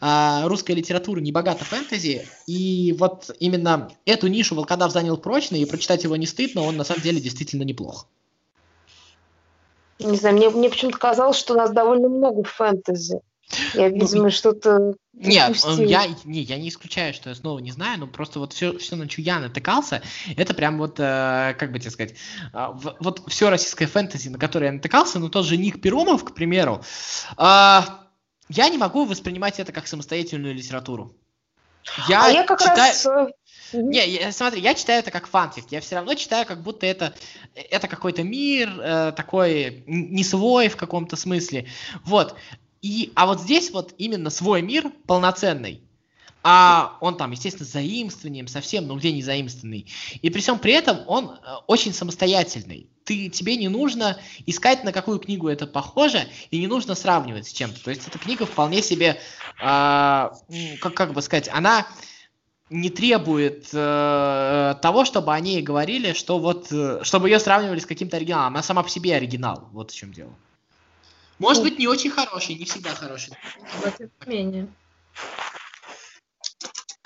а, 0.00 0.46
русская 0.48 0.74
литература 0.74 1.20
не 1.20 1.32
богата 1.32 1.64
фэнтези, 1.64 2.26
и 2.46 2.94
вот 2.98 3.30
именно 3.38 3.90
эту 4.04 4.28
нишу 4.28 4.54
Волкодав 4.54 4.92
занял 4.92 5.16
прочно, 5.16 5.56
и 5.56 5.64
прочитать 5.64 6.04
его 6.04 6.16
не 6.16 6.26
стыдно, 6.26 6.62
он 6.62 6.76
на 6.76 6.84
самом 6.84 7.02
деле 7.02 7.20
действительно 7.20 7.62
неплох. 7.62 8.06
Не 9.98 10.16
знаю, 10.16 10.36
мне, 10.36 10.48
мне 10.48 10.70
почему-то 10.70 10.98
казалось, 10.98 11.36
что 11.36 11.54
у 11.54 11.56
нас 11.56 11.70
довольно 11.70 12.08
много 12.08 12.42
фэнтези. 12.42 13.20
Я, 13.74 13.88
ну, 13.88 13.94
видимо, 13.96 14.22
ну, 14.24 14.30
что-то... 14.30 14.94
Нет, 15.12 15.56
я, 15.78 16.06
не, 16.24 16.40
я 16.42 16.56
не 16.56 16.68
исключаю, 16.68 17.12
что 17.12 17.30
я 17.30 17.34
снова 17.34 17.58
не 17.58 17.72
знаю, 17.72 17.98
но 17.98 18.06
просто 18.06 18.38
вот 18.38 18.52
все, 18.52 18.78
все 18.78 18.96
на 18.96 19.10
что 19.10 19.20
я 19.20 19.40
натыкался, 19.40 20.02
это 20.36 20.54
прям 20.54 20.78
вот, 20.78 20.98
э, 20.98 21.54
как 21.58 21.72
бы 21.72 21.80
тебе 21.80 21.90
сказать, 21.90 22.14
э, 22.52 22.66
вот 23.00 23.22
все 23.26 23.50
российское 23.50 23.86
фэнтези, 23.86 24.28
на 24.28 24.38
которое 24.38 24.66
я 24.66 24.72
натыкался, 24.72 25.18
ну 25.18 25.28
тот 25.28 25.44
же 25.44 25.56
Ник 25.56 25.82
Перумов, 25.82 26.24
к 26.24 26.32
примеру, 26.32 26.82
э, 27.36 27.80
я 28.50 28.68
не 28.68 28.78
могу 28.78 29.04
воспринимать 29.04 29.60
это 29.60 29.72
как 29.72 29.86
самостоятельную 29.86 30.54
литературу. 30.54 31.14
Я, 32.08 32.26
а 32.26 32.28
я 32.28 32.44
как 32.44 32.60
читаю... 32.60 32.76
раз... 32.76 33.06
Э, 33.06 33.30
не, 33.72 34.06
я, 34.06 34.32
смотри, 34.32 34.60
я 34.60 34.74
читаю 34.74 34.98
это 34.98 35.10
как 35.10 35.28
фанфик. 35.28 35.66
Я 35.70 35.80
все 35.80 35.96
равно 35.96 36.14
читаю, 36.14 36.44
как 36.44 36.62
будто 36.62 36.84
это, 36.84 37.14
это 37.54 37.88
какой-то 37.88 38.22
мир, 38.22 38.68
э, 38.80 39.12
такой 39.16 39.84
не 39.86 40.24
свой 40.24 40.68
в 40.68 40.76
каком-то 40.76 41.16
смысле. 41.16 41.68
Вот. 42.04 42.34
И, 42.82 43.12
а 43.14 43.26
вот 43.26 43.40
здесь 43.40 43.70
вот 43.70 43.94
именно 43.98 44.30
свой 44.30 44.62
мир 44.62 44.90
полноценный. 45.06 45.82
А 46.42 46.96
он 47.00 47.16
там, 47.16 47.30
естественно, 47.32 47.66
заимствованием 47.66 48.48
совсем, 48.48 48.86
но 48.86 48.96
где 48.96 49.12
не 49.12 49.22
заимствованный. 49.22 49.86
И 50.22 50.30
при 50.30 50.40
всем 50.40 50.58
при 50.58 50.72
этом 50.72 51.00
он 51.06 51.30
э, 51.30 51.54
очень 51.66 51.94
самостоятельный. 51.94 52.88
Ты, 53.10 53.28
тебе 53.28 53.56
не 53.56 53.68
нужно 53.68 54.20
искать, 54.46 54.84
на 54.84 54.92
какую 54.92 55.18
книгу 55.18 55.48
это 55.48 55.66
похоже, 55.66 56.28
и 56.52 56.60
не 56.60 56.68
нужно 56.68 56.94
сравнивать 56.94 57.48
с 57.48 57.52
чем-то. 57.52 57.82
То 57.82 57.90
есть 57.90 58.06
эта 58.06 58.20
книга 58.20 58.46
вполне 58.46 58.82
себе, 58.82 59.20
э, 59.60 60.30
как, 60.80 60.94
как 60.94 61.12
бы 61.12 61.20
сказать, 61.20 61.48
она 61.48 61.88
не 62.68 62.88
требует 62.88 63.68
э, 63.72 64.74
того, 64.80 65.04
чтобы 65.04 65.34
они 65.34 65.60
говорили, 65.60 66.12
что 66.12 66.38
вот, 66.38 66.68
э, 66.70 67.00
чтобы 67.02 67.28
ее 67.28 67.40
сравнивали 67.40 67.80
с 67.80 67.86
каким-то 67.86 68.16
оригиналом. 68.16 68.54
Она 68.54 68.62
сама 68.62 68.84
по 68.84 68.88
себе 68.88 69.16
оригинал. 69.16 69.68
Вот 69.72 69.90
в 69.90 69.96
чем 69.96 70.12
дело. 70.12 70.32
Может 71.40 71.64
ну, 71.64 71.70
быть, 71.70 71.80
не 71.80 71.88
очень 71.88 72.10
хороший, 72.10 72.54
не 72.54 72.64
всегда 72.64 72.90
хороший. 72.90 73.32
Но 73.84 73.90
тем 73.90 74.08
не 74.24 74.32
менее. 74.32 74.68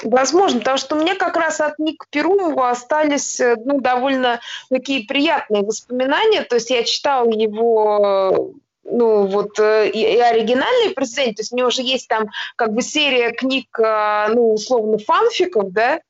Возможно, 0.05 0.59
потому 0.59 0.77
что 0.77 0.97
мне 0.97 1.15
как 1.15 1.37
раз 1.37 1.61
от 1.61 1.79
Ника 1.79 2.07
Перумова 2.11 2.71
остались 2.71 3.41
э, 3.41 3.57
ну, 3.65 3.81
довольно 3.81 4.41
такие 4.69 5.07
приятные 5.07 5.63
воспоминания. 5.63 6.43
То 6.43 6.57
есть 6.57 6.69
я 6.69 6.85
читала 6.85 7.31
его 7.31 8.53
ну, 8.85 9.27
вот, 9.27 9.59
э, 9.59 9.89
и, 9.89 10.01
и 10.01 10.19
оригинальные 10.19 10.91
произведения, 10.95 11.35
то 11.35 11.41
есть 11.41 11.55
у 11.55 11.57
него 11.57 11.69
уже 11.69 11.81
есть 11.81 12.07
там 12.07 12.27
как 12.57 12.75
бы 12.75 12.83
серия 12.83 13.33
книг, 13.33 13.67
э, 13.79 14.27
ну, 14.35 14.53
условно, 14.53 14.99
фанфиков, 14.99 15.73
да, 15.73 16.01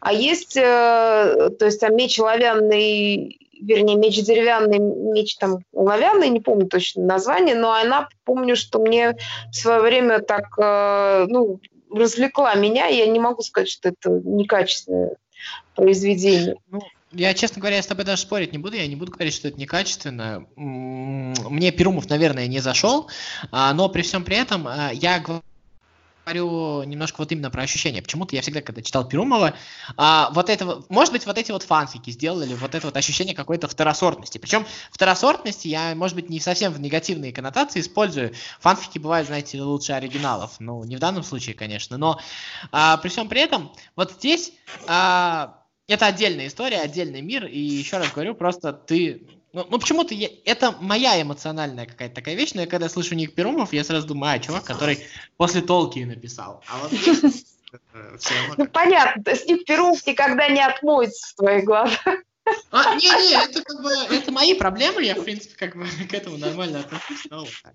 а 0.00 0.12
есть, 0.12 0.54
то 0.54 1.56
есть 1.60 1.80
там 1.80 1.96
меч 1.96 2.18
оловянный, 2.18 3.38
вернее, 3.60 3.96
меч 3.96 4.22
деревянный, 4.22 4.78
меч 4.78 5.36
там 5.36 5.58
оловянный, 5.74 6.28
не 6.28 6.40
помню 6.40 6.66
точно 6.66 7.04
название, 7.04 7.54
но 7.54 7.72
она, 7.72 8.08
помню, 8.24 8.56
что 8.56 8.78
мне 8.78 9.16
в 9.50 9.54
свое 9.54 9.80
время 9.80 10.20
так, 10.20 10.56
ну, 11.28 11.60
развлекла 11.90 12.54
меня, 12.54 12.86
я 12.86 13.06
не 13.06 13.18
могу 13.18 13.42
сказать, 13.42 13.68
что 13.68 13.88
это 13.90 14.10
некачественное 14.24 15.16
произведение. 15.74 16.56
Ну, 16.70 16.80
я, 17.12 17.34
честно 17.34 17.60
говоря, 17.60 17.82
с 17.82 17.86
тобой 17.86 18.04
даже 18.04 18.22
спорить 18.22 18.52
не 18.52 18.58
буду, 18.58 18.76
я 18.76 18.86
не 18.86 18.96
буду 18.96 19.12
говорить, 19.12 19.34
что 19.34 19.48
это 19.48 19.58
некачественно. 19.58 20.46
Мне 20.56 21.70
Перумов, 21.70 22.08
наверное, 22.08 22.46
не 22.46 22.60
зашел, 22.60 23.08
а, 23.50 23.72
но 23.72 23.88
при 23.88 24.02
всем 24.02 24.24
при 24.24 24.36
этом 24.36 24.66
а, 24.66 24.90
я 24.92 25.24
говорю 26.26 26.82
немножко 26.82 27.18
вот 27.18 27.30
именно 27.30 27.50
про 27.50 27.62
ощущения. 27.62 28.02
Почему-то 28.02 28.34
я 28.34 28.42
всегда, 28.42 28.60
когда 28.60 28.82
читал 28.82 29.08
Перумова, 29.08 29.54
а, 29.96 30.30
вот 30.32 30.50
это, 30.50 30.82
может 30.88 31.12
быть, 31.12 31.24
вот 31.24 31.38
эти 31.38 31.52
вот 31.52 31.62
фанфики 31.62 32.10
сделали 32.10 32.52
вот 32.54 32.74
это 32.74 32.88
вот 32.88 32.96
ощущение 32.96 33.34
какой-то 33.34 33.68
второсортности. 33.68 34.38
Причем 34.38 34.66
второсортности 34.90 35.68
я, 35.68 35.94
может 35.94 36.16
быть, 36.16 36.28
не 36.28 36.40
совсем 36.40 36.72
в 36.72 36.80
негативные 36.80 37.32
коннотации 37.32 37.80
использую. 37.80 38.32
Фанфики 38.58 38.98
бывают, 38.98 39.28
знаете, 39.28 39.62
лучше 39.62 39.92
оригиналов. 39.92 40.56
Ну, 40.58 40.82
не 40.82 40.96
в 40.96 40.98
данном 40.98 41.22
случае, 41.22 41.54
конечно, 41.54 41.96
но 41.96 42.20
а, 42.72 42.96
при 42.96 43.08
всем 43.08 43.28
при 43.28 43.40
этом 43.40 43.70
вот 43.94 44.10
здесь 44.10 44.52
а, 44.88 45.62
это 45.86 46.06
отдельная 46.06 46.48
история, 46.48 46.80
отдельный 46.80 47.22
мир, 47.22 47.46
и 47.46 47.58
еще 47.60 47.98
раз 47.98 48.10
говорю, 48.12 48.34
просто 48.34 48.72
ты 48.72 49.22
ну, 49.56 49.66
ну 49.70 49.78
почему-то 49.78 50.12
я, 50.12 50.28
это 50.44 50.72
моя 50.82 51.20
эмоциональная 51.20 51.86
какая-то 51.86 52.16
такая 52.16 52.34
вещь, 52.34 52.52
но 52.52 52.60
я 52.60 52.66
когда 52.66 52.90
слышу 52.90 53.14
Ник 53.14 53.34
Перумов, 53.34 53.72
я 53.72 53.84
сразу 53.84 54.06
думаю, 54.06 54.34
а, 54.34 54.38
чувак, 54.38 54.64
который 54.64 54.98
после 55.38 55.62
Толки 55.62 56.00
написал. 56.00 56.62
А 56.68 56.78
вот 56.78 56.92
ну, 58.58 58.66
понятно, 58.66 59.22
Ник 59.48 59.64
Перумов 59.64 60.06
никогда 60.06 60.48
не 60.48 60.60
отмоется 60.60 61.28
в 61.28 61.36
твоих 61.36 61.64
глазах. 61.64 62.04
А, 62.70 62.94
не, 62.96 63.08
не, 63.08 63.32
это 63.32 63.62
как 63.62 63.82
бы, 63.82 63.90
это 64.14 64.30
мои 64.30 64.52
проблемы, 64.52 65.02
я, 65.02 65.14
в 65.14 65.24
принципе, 65.24 65.54
как 65.56 65.74
бы 65.74 65.86
к 66.10 66.12
этому 66.12 66.36
нормально 66.36 66.80
отношусь, 66.80 67.24
но 67.30 67.40
вот 67.40 67.48
так. 67.62 67.72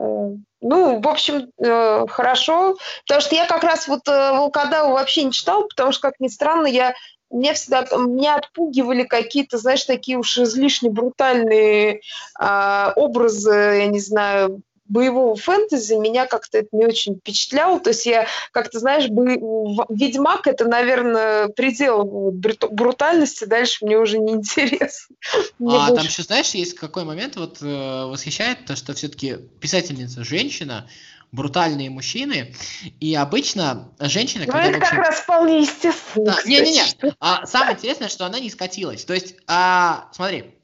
Э, 0.00 0.28
ну, 0.62 1.00
в 1.00 1.08
общем, 1.08 1.50
э, 1.58 2.06
хорошо. 2.08 2.76
Потому 3.06 3.20
что 3.20 3.34
я 3.34 3.46
как 3.46 3.62
раз 3.62 3.88
вот 3.88 4.08
э, 4.08 4.32
Волкодаву 4.32 4.92
вообще 4.92 5.24
не 5.24 5.32
читал, 5.32 5.68
потому 5.68 5.92
что, 5.92 6.08
как 6.08 6.18
ни 6.18 6.28
странно, 6.28 6.66
я 6.66 6.94
меня 7.32 7.54
всегда 7.54 7.86
меня 7.96 8.36
отпугивали 8.36 9.04
какие-то, 9.04 9.58
знаешь, 9.58 9.84
такие 9.84 10.18
уж 10.18 10.38
излишне 10.38 10.90
брутальные 10.90 12.00
э, 12.40 12.92
образы, 12.96 13.50
я 13.52 13.86
не 13.86 14.00
знаю, 14.00 14.62
боевого 14.92 15.34
фэнтези 15.36 15.94
меня 15.94 16.26
как-то 16.26 16.58
это 16.58 16.68
не 16.72 16.84
очень 16.84 17.16
впечатляло. 17.16 17.80
То 17.80 17.90
есть 17.90 18.04
я 18.04 18.26
как-то, 18.52 18.78
знаешь, 18.78 19.08
бо... 19.08 19.86
Ведьмак 19.88 20.46
это, 20.46 20.66
наверное, 20.66 21.48
предел 21.48 22.30
брутальности. 22.32 23.44
Дальше 23.44 23.84
мне 23.84 23.96
уже 23.98 24.18
не 24.18 24.34
интересно. 24.34 25.16
Мне 25.58 25.76
а 25.76 25.88
больше... 25.88 25.94
там 25.94 26.04
еще, 26.04 26.22
знаешь, 26.22 26.50
есть 26.50 26.74
какой 26.74 27.04
момент 27.04 27.36
вот 27.36 27.62
э, 27.62 28.04
восхищает 28.04 28.66
то, 28.66 28.76
что 28.76 28.92
все-таки 28.92 29.38
писательница 29.60 30.24
женщина, 30.24 30.88
брутальные 31.32 31.88
мужчины, 31.88 32.54
и 33.00 33.14
обычно 33.14 33.88
женщина... 33.98 34.44
Ну, 34.46 34.58
это 34.58 34.78
как 34.78 34.92
раз 34.92 35.20
вполне 35.20 35.62
естественно. 35.62 36.36
Не-не-не, 36.44 36.82
а, 37.20 37.46
самое 37.46 37.74
интересное, 37.74 38.08
что 38.08 38.26
она 38.26 38.38
не 38.38 38.50
скатилась. 38.50 39.04
То 39.04 39.14
есть, 39.14 39.34
а, 39.46 40.08
смотри, 40.12 40.54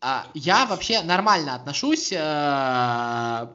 а, 0.00 0.26
я 0.34 0.64
вообще 0.64 1.02
нормально 1.02 1.54
отношусь 1.54 2.12
а, 2.16 3.52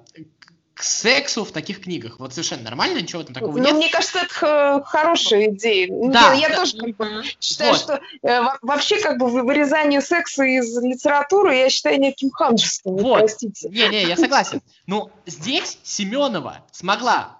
к 0.77 0.83
сексу 0.83 1.43
в 1.43 1.51
таких 1.51 1.81
книгах. 1.81 2.19
Вот 2.19 2.33
совершенно 2.33 2.61
нормально, 2.61 2.99
ничего 2.99 3.23
там 3.23 3.33
такого 3.33 3.57
ну, 3.57 3.63
нет. 3.63 3.75
Мне 3.75 3.89
кажется, 3.89 4.19
это 4.19 4.83
хорошая 4.85 5.47
идея. 5.49 5.87
Да, 5.89 6.33
я, 6.33 6.47
я 6.47 6.49
да. 6.49 6.55
тоже 6.57 6.77
как 6.77 6.95
бы, 6.95 7.23
считаю, 7.41 7.71
вот. 7.71 7.81
что 7.81 7.99
э, 8.21 8.41
вообще 8.61 9.01
как 9.01 9.17
бы 9.17 9.27
вырезание 9.27 10.01
секса 10.01 10.43
из 10.43 10.77
литературы 10.77 11.55
я 11.55 11.69
считаю 11.71 11.99
неким 11.99 12.29
ханжеством. 12.29 12.95
Вот. 12.97 13.19
Простите. 13.19 13.69
Не-не, 13.69 14.03
я 14.03 14.15
согласен. 14.15 14.61
Ну, 14.85 15.09
здесь 15.25 15.79
Семенова 15.81 16.63
смогла, 16.71 17.36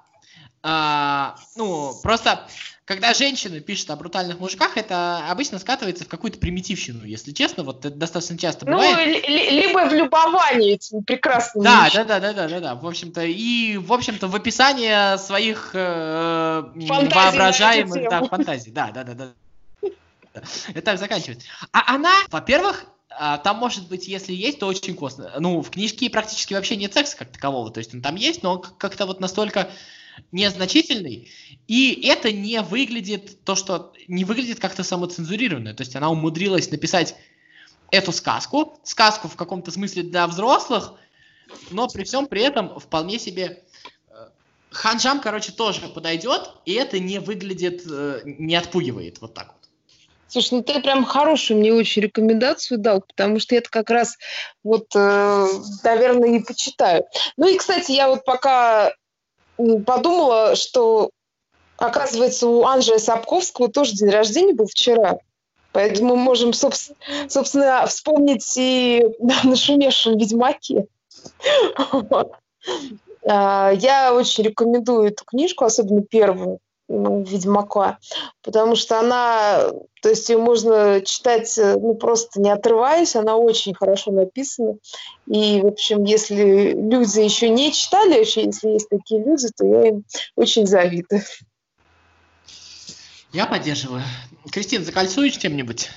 э, 0.63 1.26
ну, 1.56 1.93
просто 2.04 2.48
когда 2.88 3.13
женщина 3.13 3.60
пишет 3.60 3.89
о 3.89 3.98
брутальных 3.98 4.39
мужиках, 4.39 4.78
это 4.78 5.30
обычно 5.30 5.60
скатывается 5.60 6.06
в 6.06 6.08
какую-то 6.08 6.39
примитивщину, 6.39 7.04
если 7.04 7.34
честно, 7.34 7.63
вот 7.63 7.84
это 7.86 7.93
достаточно 7.93 8.38
часто 8.38 8.65
ну, 8.65 8.78
бывает. 8.78 9.26
Ну, 9.28 9.30
либо 9.30 9.89
в 9.89 9.93
любовании 9.93 10.76
этим 10.76 11.04
прекрасным 11.04 11.65
да, 11.65 11.89
да, 11.93 12.06
да, 12.06 12.20
да, 12.22 12.32
да, 12.32 12.48
да, 12.48 12.60
да, 12.62 12.76
в 12.76 12.88
общем-то, 12.88 13.24
и, 13.26 13.76
в 13.76 13.91
общем-то, 13.91 14.30
в 14.30 14.36
описании 14.36 15.17
своих 15.17 15.72
э, 15.74 16.63
воображаемых 16.76 18.10
да, 18.10 18.24
фантазий, 18.24 18.72
да, 18.72 18.91
да, 18.91 19.04
да, 19.04 19.13
да. 19.13 20.41
Это 20.74 20.96
заканчивается. 20.96 21.46
А 21.74 21.93
она, 21.93 22.13
во-первых, 22.30 22.86
а, 23.10 23.38
там 23.38 23.58
может 23.58 23.89
быть, 23.89 24.08
если 24.08 24.34
есть, 24.34 24.60
то 24.60 24.67
очень 24.67 24.96
косно. 24.96 25.34
Ну, 25.39 25.62
в 25.62 25.70
книжке 25.72 26.10
практически 26.10 26.54
вообще 26.54 26.78
нет 26.78 26.93
секса 26.93 27.17
как 27.17 27.34
такового, 27.34 27.70
то 27.70 27.80
есть 27.80 27.93
он 27.93 28.02
там 28.02 28.15
есть, 28.15 28.43
но 28.43 28.60
как-то 28.60 29.06
вот 29.06 29.20
настолько 29.20 29.70
незначительный, 30.32 31.30
и 31.67 32.08
это 32.08 32.32
не 32.32 32.62
выглядит, 32.62 33.43
то, 33.43 33.56
что 33.56 33.93
не 34.08 34.23
выглядит 34.23 34.60
как-то 34.60 34.84
самоцензурированно, 34.84 35.73
то 35.73 35.82
есть 35.82 35.95
она 35.95 36.10
умудрилась 36.10 36.71
написать 36.71 37.15
эту 37.91 38.12
сказку, 38.12 38.80
сказку 38.84 39.27
в 39.27 39.36
каком-то 39.36 39.71
смысле 39.71 40.03
для 40.03 40.27
взрослых, 40.27 40.93
но 41.71 41.88
при 41.88 42.03
всем 42.03 42.27
при 42.27 42.41
этом 42.41 42.80
вполне 42.80 43.19
себе 43.19 43.63
э, 44.10 44.13
ханжам, 44.71 45.21
короче, 45.21 45.51
тоже 45.51 45.88
подойдет, 45.88 46.51
и 46.65 46.73
это 46.73 46.99
не 46.99 47.19
выглядит, 47.19 47.84
э, 47.89 48.21
не 48.25 48.56
отпугивает, 48.56 49.21
вот 49.21 49.34
так 49.34 49.47
вот. 49.47 49.58
Слушай, 50.30 50.56
ну 50.56 50.63
ты 50.63 50.82
прям 50.82 51.06
хорошую 51.06 51.60
мне 51.60 51.73
очень 51.73 52.01
рекомендацию 52.01 52.77
дал, 52.77 53.01
потому 53.01 53.39
что 53.39 53.56
это 53.56 53.69
как 53.69 53.89
раз 53.89 54.17
вот, 54.63 54.88
э, 54.93 55.47
наверное, 55.84 56.38
и 56.38 56.43
почитаю. 56.43 57.06
Ну 57.38 57.47
и, 57.47 57.58
кстати, 57.58 57.93
я 57.93 58.10
вот 58.10 58.25
пока 58.25 58.93
подумала, 59.86 60.56
что, 60.56 61.10
оказывается, 61.78 62.48
у 62.48 62.65
Анжея 62.65 63.00
Сапковского 63.00 63.70
тоже 63.70 63.93
день 63.93 64.10
рождения 64.10 64.54
был 64.54 64.67
вчера. 64.67 65.17
Поэтому 65.72 66.15
мы 66.15 66.24
можем, 66.24 66.54
собственно, 66.54 67.86
вспомнить 67.88 68.52
и 68.58 69.04
на 69.20 69.43
нашумевшем 69.43 70.17
«Ведьмаке». 70.17 70.88
А, 73.30 73.72
я 73.72 74.13
очень 74.13 74.46
рекомендую 74.46 75.10
эту 75.10 75.26
книжку, 75.26 75.65
особенно 75.65 76.02
первую. 76.02 76.60
Ведьмака, 76.89 77.97
потому 78.43 78.76
что 78.76 79.00
она, 79.00 79.71
то 80.02 80.10
есть 80.10 80.30
ее 80.30 80.38
можно 80.38 81.02
читать, 81.02 81.58
э, 81.58 81.76
ну, 81.78 81.95
просто 81.95 82.39
не 82.39 82.50
отрываясь, 82.50 83.15
она 83.15 83.36
очень 83.36 83.73
хорошо 83.73 84.12
написана. 84.12 84.78
И, 85.26 85.60
в 85.62 85.67
общем, 85.67 86.06
если 86.06 86.71
люди 86.71 87.19
еще 87.19 87.50
не 87.50 87.73
читали, 87.73 88.19
еще 88.19 88.45
если 88.45 88.69
есть 88.69 88.88
такие 88.89 89.21
люди, 89.21 89.47
то 89.58 89.65
я 89.65 89.89
им 89.89 90.06
очень 90.38 90.65
завидую. 90.65 91.21
Я 93.34 93.45
поддерживаю. 93.45 94.02
Кристина, 94.50 94.86
закольцуешь 94.86 95.36
чем-нибудь? 95.36 95.89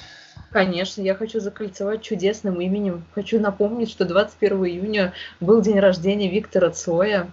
Конечно, 0.50 1.00
я 1.03 1.14
хочу 1.14 1.38
закольцевать 1.38 2.03
чудесным 2.03 2.61
именем. 2.61 3.05
Хочу 3.14 3.38
напомнить, 3.38 3.88
что 3.88 4.05
21 4.05 4.64
июня 4.64 5.14
был 5.38 5.62
день 5.62 5.79
рождения 5.79 6.29
Виктора 6.29 6.70
Цоя. 6.70 7.31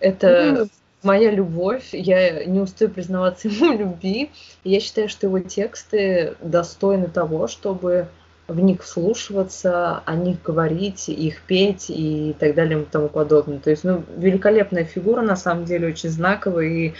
Это 0.00 0.68
моя 1.04 1.30
любовь, 1.30 1.90
я 1.92 2.44
не 2.44 2.60
устаю 2.60 2.90
признаваться 2.90 3.48
ему 3.50 3.76
любви. 3.76 4.30
Я 4.64 4.80
считаю, 4.80 5.08
что 5.08 5.26
его 5.26 5.40
тексты 5.40 6.36
достойны 6.40 7.08
того, 7.08 7.48
чтобы 7.48 8.08
в 8.48 8.60
них 8.60 8.82
вслушиваться, 8.82 10.02
о 10.04 10.14
них 10.14 10.42
говорить, 10.42 11.08
их 11.08 11.42
петь 11.42 11.86
и 11.88 12.34
так 12.38 12.54
далее 12.54 12.82
и 12.82 12.84
тому 12.84 13.08
подобное. 13.08 13.58
То 13.58 13.70
есть, 13.70 13.84
ну, 13.84 14.04
великолепная 14.16 14.84
фигура, 14.84 15.22
на 15.22 15.36
самом 15.36 15.64
деле, 15.64 15.88
очень 15.88 16.10
знаковая, 16.10 16.66
и 16.66 16.94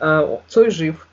э, 0.00 0.38
Цой 0.48 0.70
жив. 0.70 1.06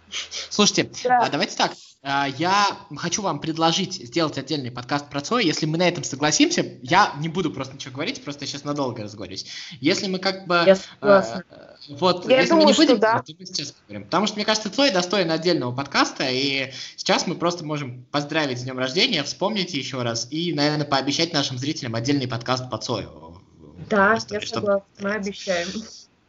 Слушайте, 0.49 0.89
да. 1.03 1.19
А 1.23 1.29
давайте 1.29 1.57
так, 1.57 1.71
я 2.03 2.77
хочу 2.97 3.21
вам 3.21 3.39
предложить 3.39 3.93
сделать 3.93 4.37
отдельный 4.37 4.71
подкаст 4.71 5.09
про 5.09 5.21
Цой. 5.21 5.45
Если 5.45 5.65
мы 5.65 5.77
на 5.77 5.87
этом 5.87 6.03
согласимся, 6.03 6.65
я 6.81 7.13
не 7.19 7.29
буду 7.29 7.49
просто 7.49 7.75
ничего 7.75 7.93
говорить, 7.93 8.21
просто 8.23 8.45
сейчас 8.45 8.65
надолго 8.65 9.03
разговорюсь. 9.03 9.45
Если 9.79 10.07
мы 10.07 10.19
как 10.19 10.45
бы... 10.45 10.63
Я 10.65 10.75
согласна. 10.75 11.45
Э, 11.49 11.75
вот, 11.89 12.29
я 12.29 12.37
если 12.37 12.49
думаю, 12.49 12.65
мы 12.65 12.71
не 12.71 12.77
будем, 12.77 12.99
да. 12.99 13.21
то 13.21 13.33
мы 13.39 13.45
сейчас 13.45 13.71
поговорим. 13.71 14.03
Потому 14.03 14.27
что, 14.27 14.35
мне 14.35 14.43
кажется, 14.45 14.69
Цой 14.69 14.91
достоин 14.91 15.31
отдельного 15.31 15.73
подкаста, 15.73 16.27
и 16.29 16.73
сейчас 16.97 17.25
мы 17.25 17.35
просто 17.35 17.63
можем 17.63 18.03
поздравить 18.11 18.59
с 18.59 18.63
днем 18.63 18.77
рождения, 18.77 19.23
вспомнить 19.23 19.73
еще 19.73 20.01
раз 20.01 20.27
и, 20.29 20.51
наверное, 20.53 20.85
пообещать 20.85 21.31
нашим 21.31 21.57
зрителям 21.57 21.95
отдельный 21.95 22.27
подкаст 22.27 22.69
по 22.69 22.77
Цою. 22.77 23.41
Да, 23.89 24.17
я 24.29 24.41
согласна, 24.41 24.83
мы 24.99 25.11
обещаем. 25.11 25.69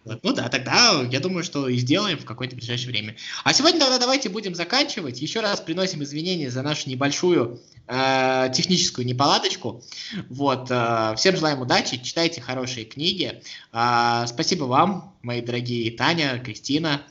Ну 0.04 0.32
да, 0.34 0.48
тогда 0.48 1.02
я 1.10 1.20
думаю, 1.20 1.44
что 1.44 1.68
и 1.68 1.76
сделаем 1.78 2.18
в 2.18 2.24
какое-то 2.24 2.56
ближайшее 2.56 2.90
время. 2.90 3.16
А 3.42 3.54
сегодня 3.54 3.80
тогда 3.80 3.98
давайте 3.98 4.28
будем 4.28 4.54
заканчивать. 4.54 5.20
Еще 5.20 5.40
раз 5.40 5.60
приносим 5.60 6.02
извинения 6.02 6.50
за 6.50 6.62
нашу 6.62 6.90
небольшую 6.90 7.60
э, 7.86 8.50
техническую 8.54 9.06
неполадочку. 9.06 9.82
Вот, 10.28 10.70
э, 10.70 11.14
всем 11.16 11.36
желаем 11.36 11.60
удачи, 11.60 11.96
читайте 12.02 12.42
хорошие 12.42 12.84
книги. 12.84 13.40
Э, 13.72 14.24
спасибо 14.26 14.64
вам, 14.64 15.14
мои 15.22 15.40
дорогие 15.40 15.90
Таня, 15.92 16.38
Кристина. 16.38 17.02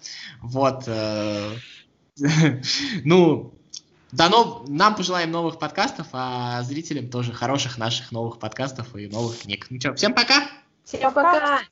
Вот, 0.42 0.84
э, 0.86 1.56
ну, 3.04 3.54
до 4.12 4.30
нов... 4.30 4.70
Нам 4.70 4.96
пожелаем 4.96 5.32
новых 5.32 5.58
подкастов, 5.58 6.08
а 6.14 6.62
зрителям 6.62 7.10
тоже 7.10 7.34
хороших 7.34 7.80
наших 7.80 8.12
новых 8.12 8.38
подкастов 8.38 8.96
и 8.96 9.08
новых 9.08 9.40
книг. 9.40 9.66
Ну 9.72 9.80
что, 9.80 9.96
всем 9.96 10.14
пока! 10.14 10.48
Всем 10.86 11.12
пока! 11.12 11.64